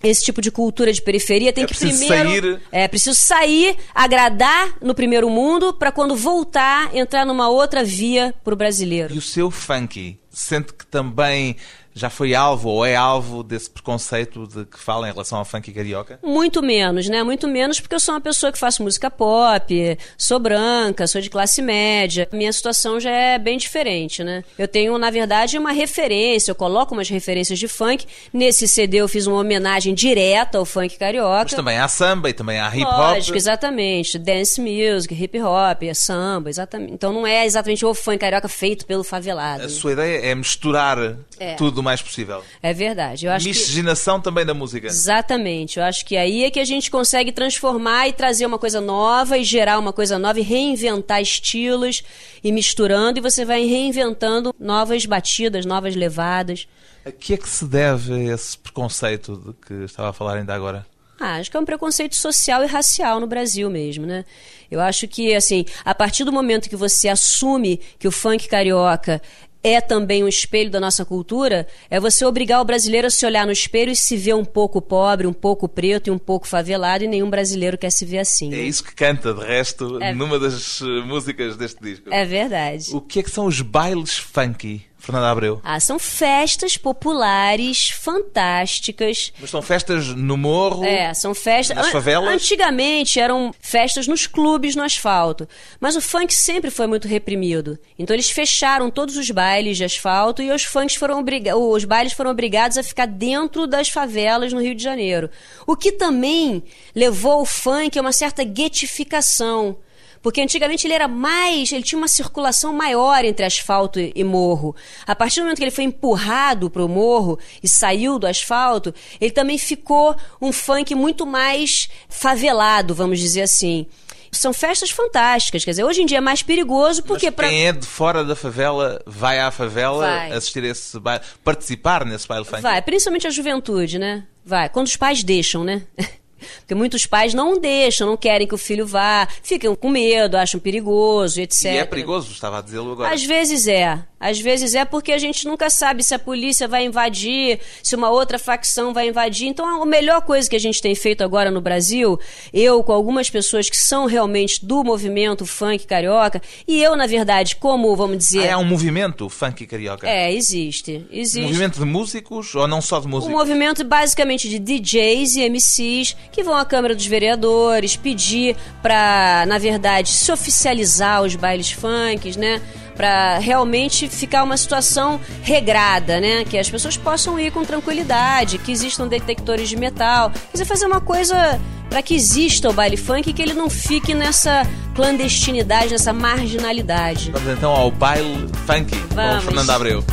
esse 0.02 0.24
tipo 0.24 0.40
de 0.40 0.50
cultura 0.50 0.92
de 0.92 1.02
periferia 1.02 1.52
tem 1.52 1.64
É 1.64 1.66
que 1.66 1.74
preciso 1.74 2.06
primeiro 2.06 2.52
sair. 2.52 2.62
é 2.72 2.88
preciso 2.88 3.18
sair, 3.18 3.76
agradar 3.94 4.74
no 4.80 4.94
primeiro 4.94 5.28
mundo 5.28 5.74
para 5.74 5.92
quando 5.92 6.16
voltar 6.16 6.94
entrar 6.94 7.24
numa 7.24 7.48
outra 7.48 7.84
via 7.84 8.34
para 8.42 8.54
o 8.54 8.56
brasileiro. 8.56 9.14
E 9.14 9.18
o 9.18 9.22
seu 9.22 9.50
funk, 9.50 10.18
sente 10.30 10.72
que 10.72 10.86
também 10.86 11.56
já 11.94 12.08
foi 12.08 12.34
alvo 12.34 12.68
ou 12.68 12.84
é 12.86 12.94
alvo 12.94 13.42
desse 13.42 13.68
preconceito 13.68 14.46
de 14.46 14.64
que 14.64 14.78
fala 14.78 15.08
em 15.08 15.12
relação 15.12 15.38
ao 15.38 15.44
funk 15.44 15.72
carioca? 15.72 16.18
Muito 16.22 16.62
menos, 16.62 17.08
né? 17.08 17.22
Muito 17.22 17.48
menos 17.48 17.80
porque 17.80 17.94
eu 17.94 18.00
sou 18.00 18.14
uma 18.14 18.20
pessoa 18.20 18.52
que 18.52 18.58
faço 18.58 18.82
música 18.82 19.10
pop, 19.10 19.98
sou 20.16 20.38
branca, 20.38 21.06
sou 21.06 21.20
de 21.20 21.28
classe 21.30 21.60
média. 21.60 22.28
Minha 22.32 22.52
situação 22.52 23.00
já 23.00 23.10
é 23.10 23.38
bem 23.38 23.58
diferente, 23.58 24.22
né? 24.22 24.44
Eu 24.58 24.68
tenho, 24.68 24.96
na 24.98 25.10
verdade, 25.10 25.58
uma 25.58 25.72
referência, 25.72 26.50
eu 26.50 26.54
coloco 26.54 26.94
umas 26.94 27.08
referências 27.08 27.58
de 27.58 27.66
funk. 27.68 28.06
Nesse 28.32 28.68
CD 28.68 28.98
eu 28.98 29.08
fiz 29.08 29.26
uma 29.26 29.38
homenagem 29.38 29.94
direta 29.94 30.58
ao 30.58 30.64
funk 30.64 30.96
carioca. 30.98 31.42
Mas 31.44 31.54
também 31.54 31.78
há 31.78 31.88
samba 31.88 32.30
e 32.30 32.32
também 32.32 32.60
há 32.60 32.68
hip 32.74 32.84
hop. 32.84 32.92
Lógico, 32.98 33.36
exatamente. 33.36 34.18
Dance 34.18 34.60
music, 34.60 35.12
hip 35.14 35.40
hop, 35.40 35.82
é 35.82 35.94
samba, 35.94 36.48
exatamente. 36.50 36.92
Então 36.92 37.12
não 37.12 37.26
é 37.26 37.44
exatamente 37.44 37.84
o 37.84 37.92
funk 37.94 38.18
carioca 38.18 38.48
feito 38.48 38.86
pelo 38.86 39.02
favelado. 39.02 39.64
A 39.64 39.68
sua 39.68 39.92
ideia 39.92 40.26
é 40.26 40.34
misturar 40.34 40.98
É. 41.38 41.54
tudo 41.54 41.79
o 41.80 41.82
mais 41.82 42.00
possível. 42.02 42.42
É 42.62 42.72
verdade. 42.72 43.26
Eu 43.26 43.32
acho 43.32 43.44
que... 43.44 43.50
Miscigenação 43.50 44.20
também 44.20 44.44
da 44.44 44.54
música. 44.54 44.86
Exatamente. 44.86 45.78
Eu 45.78 45.84
acho 45.84 46.04
que 46.04 46.16
aí 46.16 46.44
é 46.44 46.50
que 46.50 46.60
a 46.60 46.64
gente 46.64 46.90
consegue 46.90 47.32
transformar 47.32 48.08
e 48.08 48.12
trazer 48.12 48.46
uma 48.46 48.58
coisa 48.58 48.80
nova 48.80 49.36
e 49.38 49.44
gerar 49.44 49.78
uma 49.78 49.92
coisa 49.92 50.18
nova 50.18 50.38
e 50.38 50.42
reinventar 50.42 51.20
estilos 51.20 52.02
e 52.42 52.52
misturando 52.52 53.18
e 53.18 53.22
você 53.22 53.44
vai 53.44 53.64
reinventando 53.64 54.54
novas 54.58 55.04
batidas, 55.06 55.66
novas 55.66 55.94
levadas. 55.96 56.66
A 57.04 57.10
que 57.10 57.34
é 57.34 57.36
que 57.36 57.48
se 57.48 57.64
deve 57.64 58.28
esse 58.28 58.56
preconceito 58.58 59.36
de 59.36 59.66
que 59.66 59.84
estava 59.84 60.10
a 60.10 60.12
falar 60.12 60.36
ainda 60.36 60.54
agora? 60.54 60.86
Ah, 61.18 61.36
acho 61.36 61.50
que 61.50 61.56
é 61.56 61.60
um 61.60 61.66
preconceito 61.66 62.16
social 62.16 62.62
e 62.64 62.66
racial 62.66 63.20
no 63.20 63.26
Brasil 63.26 63.68
mesmo, 63.68 64.06
né? 64.06 64.24
Eu 64.70 64.80
acho 64.80 65.06
que, 65.06 65.34
assim, 65.34 65.66
a 65.84 65.94
partir 65.94 66.24
do 66.24 66.32
momento 66.32 66.70
que 66.70 66.76
você 66.76 67.08
assume 67.08 67.78
que 67.98 68.08
o 68.08 68.10
funk 68.10 68.48
carioca 68.48 69.20
é 69.62 69.80
também 69.80 70.24
um 70.24 70.28
espelho 70.28 70.70
da 70.70 70.80
nossa 70.80 71.04
cultura, 71.04 71.66
é 71.90 72.00
você 72.00 72.24
obrigar 72.24 72.60
o 72.60 72.64
brasileiro 72.64 73.06
a 73.06 73.10
se 73.10 73.24
olhar 73.26 73.46
no 73.46 73.52
espelho 73.52 73.92
e 73.92 73.96
se 73.96 74.16
ver 74.16 74.34
um 74.34 74.44
pouco 74.44 74.80
pobre, 74.80 75.26
um 75.26 75.32
pouco 75.32 75.68
preto 75.68 76.08
e 76.08 76.10
um 76.10 76.18
pouco 76.18 76.46
favelado, 76.46 77.04
e 77.04 77.08
nenhum 77.08 77.28
brasileiro 77.28 77.76
quer 77.76 77.90
se 77.90 78.04
ver 78.04 78.18
assim. 78.18 78.52
É 78.52 78.56
né? 78.56 78.62
isso 78.62 78.82
que 78.82 78.94
canta, 78.94 79.34
de 79.34 79.44
resto, 79.44 80.02
É. 80.02 80.14
numa 80.14 80.38
das 80.38 80.80
eh, 80.80 80.84
músicas 81.04 81.56
deste 81.56 81.82
disco. 81.82 82.12
É 82.12 82.24
verdade. 82.24 82.86
O 82.94 83.00
que 83.00 83.20
é 83.20 83.22
que 83.22 83.30
são 83.30 83.46
os 83.46 83.60
bailes 83.60 84.16
funky? 84.16 84.89
Fernanda 85.00 85.30
Abreu? 85.30 85.60
Ah, 85.64 85.80
são 85.80 85.98
festas 85.98 86.76
populares 86.76 87.88
fantásticas. 87.90 89.32
Mas 89.40 89.50
são 89.50 89.62
festas 89.62 90.08
no 90.08 90.36
morro? 90.36 90.84
É, 90.84 91.12
são 91.14 91.34
festas. 91.34 91.76
Nas 91.76 91.88
favelas? 91.90 92.28
Antigamente 92.32 93.18
eram 93.18 93.52
festas 93.60 94.06
nos 94.06 94.26
clubes 94.26 94.76
no 94.76 94.82
asfalto. 94.82 95.48
Mas 95.80 95.96
o 95.96 96.00
funk 96.00 96.32
sempre 96.34 96.70
foi 96.70 96.86
muito 96.86 97.08
reprimido. 97.08 97.78
Então 97.98 98.14
eles 98.14 98.30
fecharam 98.30 98.90
todos 98.90 99.16
os 99.16 99.30
bailes 99.30 99.76
de 99.76 99.84
asfalto 99.84 100.42
e 100.42 100.50
os 100.52 100.64
funks 100.64 100.96
foram 100.96 101.18
obriga- 101.18 101.56
os 101.56 101.84
bailes 101.84 102.12
foram 102.12 102.30
obrigados 102.30 102.76
a 102.78 102.82
ficar 102.82 103.06
dentro 103.06 103.66
das 103.66 103.88
favelas 103.88 104.52
no 104.52 104.60
Rio 104.60 104.74
de 104.74 104.82
Janeiro. 104.82 105.30
O 105.66 105.76
que 105.76 105.92
também 105.92 106.62
levou 106.94 107.40
o 107.42 107.46
funk 107.46 107.98
a 107.98 108.02
uma 108.02 108.12
certa 108.12 108.44
guetificação. 108.44 109.76
Porque 110.22 110.40
antigamente 110.40 110.86
ele 110.86 110.94
era 110.94 111.08
mais, 111.08 111.72
ele 111.72 111.82
tinha 111.82 111.98
uma 111.98 112.08
circulação 112.08 112.72
maior 112.72 113.24
entre 113.24 113.44
asfalto 113.44 113.98
e 113.98 114.24
morro. 114.24 114.76
A 115.06 115.14
partir 115.14 115.40
do 115.40 115.44
momento 115.44 115.58
que 115.58 115.64
ele 115.64 115.70
foi 115.70 115.84
empurrado 115.84 116.68
para 116.68 116.84
o 116.84 116.88
morro 116.88 117.38
e 117.62 117.68
saiu 117.68 118.18
do 118.18 118.26
asfalto, 118.26 118.94
ele 119.20 119.30
também 119.30 119.56
ficou 119.56 120.14
um 120.40 120.52
funk 120.52 120.94
muito 120.94 121.26
mais 121.26 121.88
favelado, 122.08 122.94
vamos 122.94 123.18
dizer 123.18 123.42
assim. 123.42 123.86
São 124.32 124.52
festas 124.52 124.90
fantásticas, 124.90 125.64
quer 125.64 125.72
dizer, 125.72 125.84
hoje 125.84 126.02
em 126.02 126.06
dia 126.06 126.18
é 126.18 126.20
mais 126.20 126.40
perigoso 126.40 127.02
porque 127.02 127.32
Mas 127.36 127.48
quem 127.48 127.66
é 127.66 127.72
de 127.72 127.86
fora 127.86 128.22
da 128.24 128.36
favela 128.36 129.02
vai 129.04 129.40
à 129.40 129.50
favela 129.50 130.06
Vai. 130.06 130.32
assistir 130.32 130.62
esse 130.62 131.00
baile, 131.00 131.24
participar 131.42 132.04
nesse 132.04 132.28
baile 132.28 132.44
funk? 132.44 132.62
Vai, 132.62 132.80
principalmente 132.80 133.26
a 133.26 133.30
juventude, 133.30 133.98
né? 133.98 134.24
Vai, 134.44 134.68
quando 134.68 134.86
os 134.86 134.96
pais 134.96 135.24
deixam, 135.24 135.64
né? 135.64 135.82
Porque 136.60 136.74
muitos 136.74 137.06
pais 137.06 137.34
não 137.34 137.58
deixam, 137.58 138.06
não 138.06 138.16
querem 138.16 138.46
que 138.46 138.54
o 138.54 138.58
filho 138.58 138.86
vá, 138.86 139.28
ficam 139.42 139.74
com 139.74 139.88
medo, 139.88 140.36
acham 140.36 140.60
perigoso, 140.60 141.40
etc. 141.40 141.64
E 141.64 141.78
é 141.78 141.84
perigoso, 141.84 142.32
estava 142.32 142.62
dizê-lo 142.62 142.92
agora. 142.92 143.14
Às 143.14 143.24
vezes 143.24 143.66
é. 143.66 144.02
Às 144.20 144.38
vezes 144.38 144.74
é 144.74 144.84
porque 144.84 145.12
a 145.12 145.18
gente 145.18 145.46
nunca 145.48 145.70
sabe 145.70 146.02
se 146.04 146.14
a 146.14 146.18
polícia 146.18 146.68
vai 146.68 146.84
invadir, 146.84 147.58
se 147.82 147.96
uma 147.96 148.10
outra 148.10 148.38
facção 148.38 148.92
vai 148.92 149.08
invadir. 149.08 149.48
Então, 149.48 149.82
a 149.82 149.86
melhor 149.86 150.20
coisa 150.20 150.48
que 150.48 150.54
a 150.54 150.60
gente 150.60 150.82
tem 150.82 150.94
feito 150.94 151.24
agora 151.24 151.50
no 151.50 151.60
Brasil, 151.62 152.20
eu 152.52 152.82
com 152.84 152.92
algumas 152.92 153.30
pessoas 153.30 153.70
que 153.70 153.78
são 153.78 154.04
realmente 154.04 154.64
do 154.64 154.84
movimento 154.84 155.46
funk 155.46 155.86
carioca, 155.86 156.42
e 156.68 156.82
eu, 156.82 156.94
na 156.96 157.06
verdade, 157.06 157.56
como, 157.56 157.96
vamos 157.96 158.16
Ah, 158.16 158.18
dizer. 158.18 158.46
é 158.46 158.56
um 158.56 158.64
movimento 158.64 159.26
funk 159.30 159.66
carioca? 159.66 160.06
É, 160.06 160.30
existe. 160.32 161.06
Um 161.10 161.16
Existe. 161.18 161.40
movimento 161.46 161.78
de 161.78 161.84
músicos 161.86 162.54
ou 162.54 162.68
não 162.68 162.82
só 162.82 163.00
de 163.00 163.06
Um 163.06 163.10
músicos? 163.10 163.34
movimento 163.34 163.82
basicamente 163.84 164.48
de 164.50 164.58
DJs 164.58 165.36
e 165.36 165.48
MCs 165.48 166.14
que 166.30 166.42
vão 166.42 166.54
à 166.54 166.64
Câmara 166.66 166.94
dos 166.94 167.06
Vereadores 167.06 167.96
pedir 167.96 168.54
para, 168.82 169.44
na 169.46 169.56
verdade, 169.56 170.10
se 170.10 170.30
oficializar 170.30 171.22
os 171.22 171.34
bailes 171.36 171.70
funks, 171.72 172.36
né? 172.36 172.60
Para 173.00 173.38
realmente 173.38 174.10
ficar 174.10 174.42
uma 174.42 174.58
situação 174.58 175.18
regrada, 175.42 176.20
né? 176.20 176.44
Que 176.44 176.58
as 176.58 176.68
pessoas 176.68 176.98
possam 176.98 177.40
ir 177.40 177.50
com 177.50 177.64
tranquilidade, 177.64 178.58
que 178.58 178.70
existam 178.70 179.08
detectores 179.08 179.70
de 179.70 179.76
metal. 179.76 180.30
Quer 180.30 180.52
dizer, 180.52 180.64
fazer 180.66 180.84
uma 180.84 181.00
coisa 181.00 181.58
para 181.88 182.02
que 182.02 182.14
exista 182.14 182.68
o 182.68 182.74
baile 182.74 182.98
funk 182.98 183.30
e 183.30 183.32
que 183.32 183.40
ele 183.40 183.54
não 183.54 183.70
fique 183.70 184.12
nessa 184.12 184.66
clandestinidade, 184.94 185.92
nessa 185.92 186.12
marginalidade. 186.12 187.30
Vamos 187.30 187.48
então 187.56 187.72
ao 187.72 187.90
baile 187.90 188.46
funk 188.66 188.94
com 188.94 189.14
Vamos. 189.14 189.44
Fernanda 189.44 189.74
Abreu. 189.76 190.04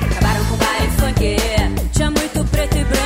Acabaram 0.00 0.44
com 0.46 0.54
o 0.54 0.56
baile 0.56 0.90
funk. 0.98 1.36
Tinha 1.92 2.10
muito 2.10 2.44
preto 2.50 2.76
e 2.76 2.84
branco, 2.84 3.03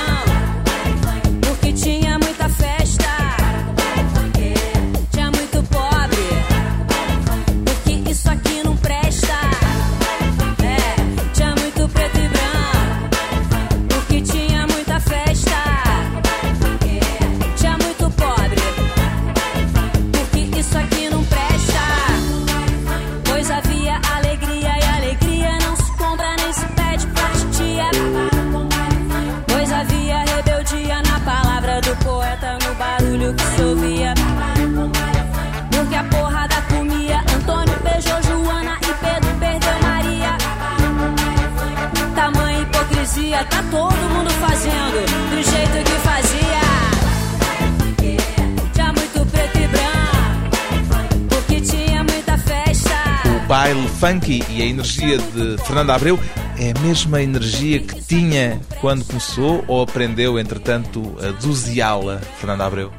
e 54.58 54.62
a 54.62 54.66
energia 54.66 55.18
de 55.18 55.56
Fernanda 55.64 55.94
Abreu 55.94 56.18
é 56.58 56.72
a 56.76 56.80
mesma 56.80 57.22
energia 57.22 57.78
que 57.78 58.02
tinha 58.02 58.60
quando 58.80 59.04
começou 59.04 59.64
ou 59.68 59.82
aprendeu, 59.82 60.36
entretanto, 60.36 61.16
a 61.22 61.30
doseá-la, 61.40 62.18
Fernanda 62.40 62.66
Abreu? 62.66 62.92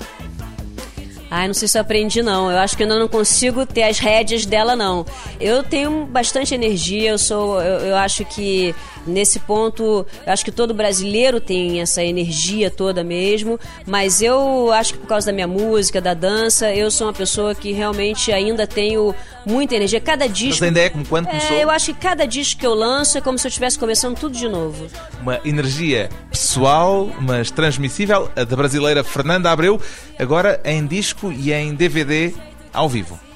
Ai, 1.30 1.48
não 1.48 1.54
sei 1.54 1.68
se 1.68 1.78
eu 1.78 1.82
aprendi, 1.82 2.24
não. 2.24 2.50
Eu 2.50 2.58
acho 2.60 2.78
que 2.78 2.84
ainda 2.84 2.98
não 2.98 3.10
consigo 3.10 3.66
ter 3.66 3.84
as 3.84 4.00
rédeas 4.00 4.46
dela, 4.46 4.74
não. 4.74 5.06
Eu 5.40 5.64
tenho 5.64 6.06
bastante 6.06 6.54
energia, 6.54 7.12
eu 7.12 7.18
sou. 7.18 7.62
Eu, 7.62 7.80
eu 7.88 7.96
acho 7.96 8.26
que 8.26 8.76
nesse 9.08 9.40
ponto, 9.40 10.06
eu 10.26 10.34
acho 10.34 10.44
que 10.44 10.52
todo 10.52 10.74
brasileiro 10.74 11.40
tem 11.40 11.82
essa 11.82 12.04
energia 12.04 12.70
toda 12.70 13.04
mesmo. 13.04 13.60
Mas 13.86 14.22
eu 14.22 14.72
acho 14.74 14.94
que 14.94 15.00
por 15.00 15.08
causa 15.08 15.28
da 15.28 15.34
minha 15.34 15.48
música, 15.48 16.02
da 16.02 16.14
dança, 16.14 16.74
eu 16.74 16.92
sou 16.92 17.08
uma 17.08 17.14
pessoa 17.14 17.56
que 17.56 17.72
realmente 17.72 18.32
ainda 18.32 18.68
tenho 18.68 19.16
muita 19.46 19.76
energia. 19.76 20.02
Cada 20.02 20.28
disco. 20.28 20.60
Mas 20.60 20.64
ainda 20.64 20.82
é 20.82 20.90
como 20.90 21.06
quando 21.06 21.28
começou? 21.28 21.56
É, 21.56 21.64
eu 21.64 21.70
acho 21.70 21.94
que 21.94 22.00
cada 22.00 22.26
disco 22.26 22.60
que 22.60 22.68
eu 22.68 22.74
lanço 22.74 23.18
é 23.18 23.22
como 23.22 23.38
se 23.38 23.48
eu 23.48 23.50
estivesse 23.50 23.80
começando 23.80 24.18
tudo 24.20 24.36
de 24.36 24.48
novo. 24.48 24.88
Uma 25.22 25.40
energia 25.46 26.10
pessoal, 26.30 27.10
mas 27.22 27.50
transmissível, 27.50 28.30
a 28.36 28.44
da 28.44 28.56
brasileira 28.56 29.04
Fernanda 29.04 29.52
Abreu, 29.52 29.82
agora 30.18 30.60
em 30.66 30.86
disco 30.86 31.32
e 31.32 31.54
em 31.54 31.74
DVD 31.74 32.34
ao 32.74 32.90
vivo. 32.90 33.29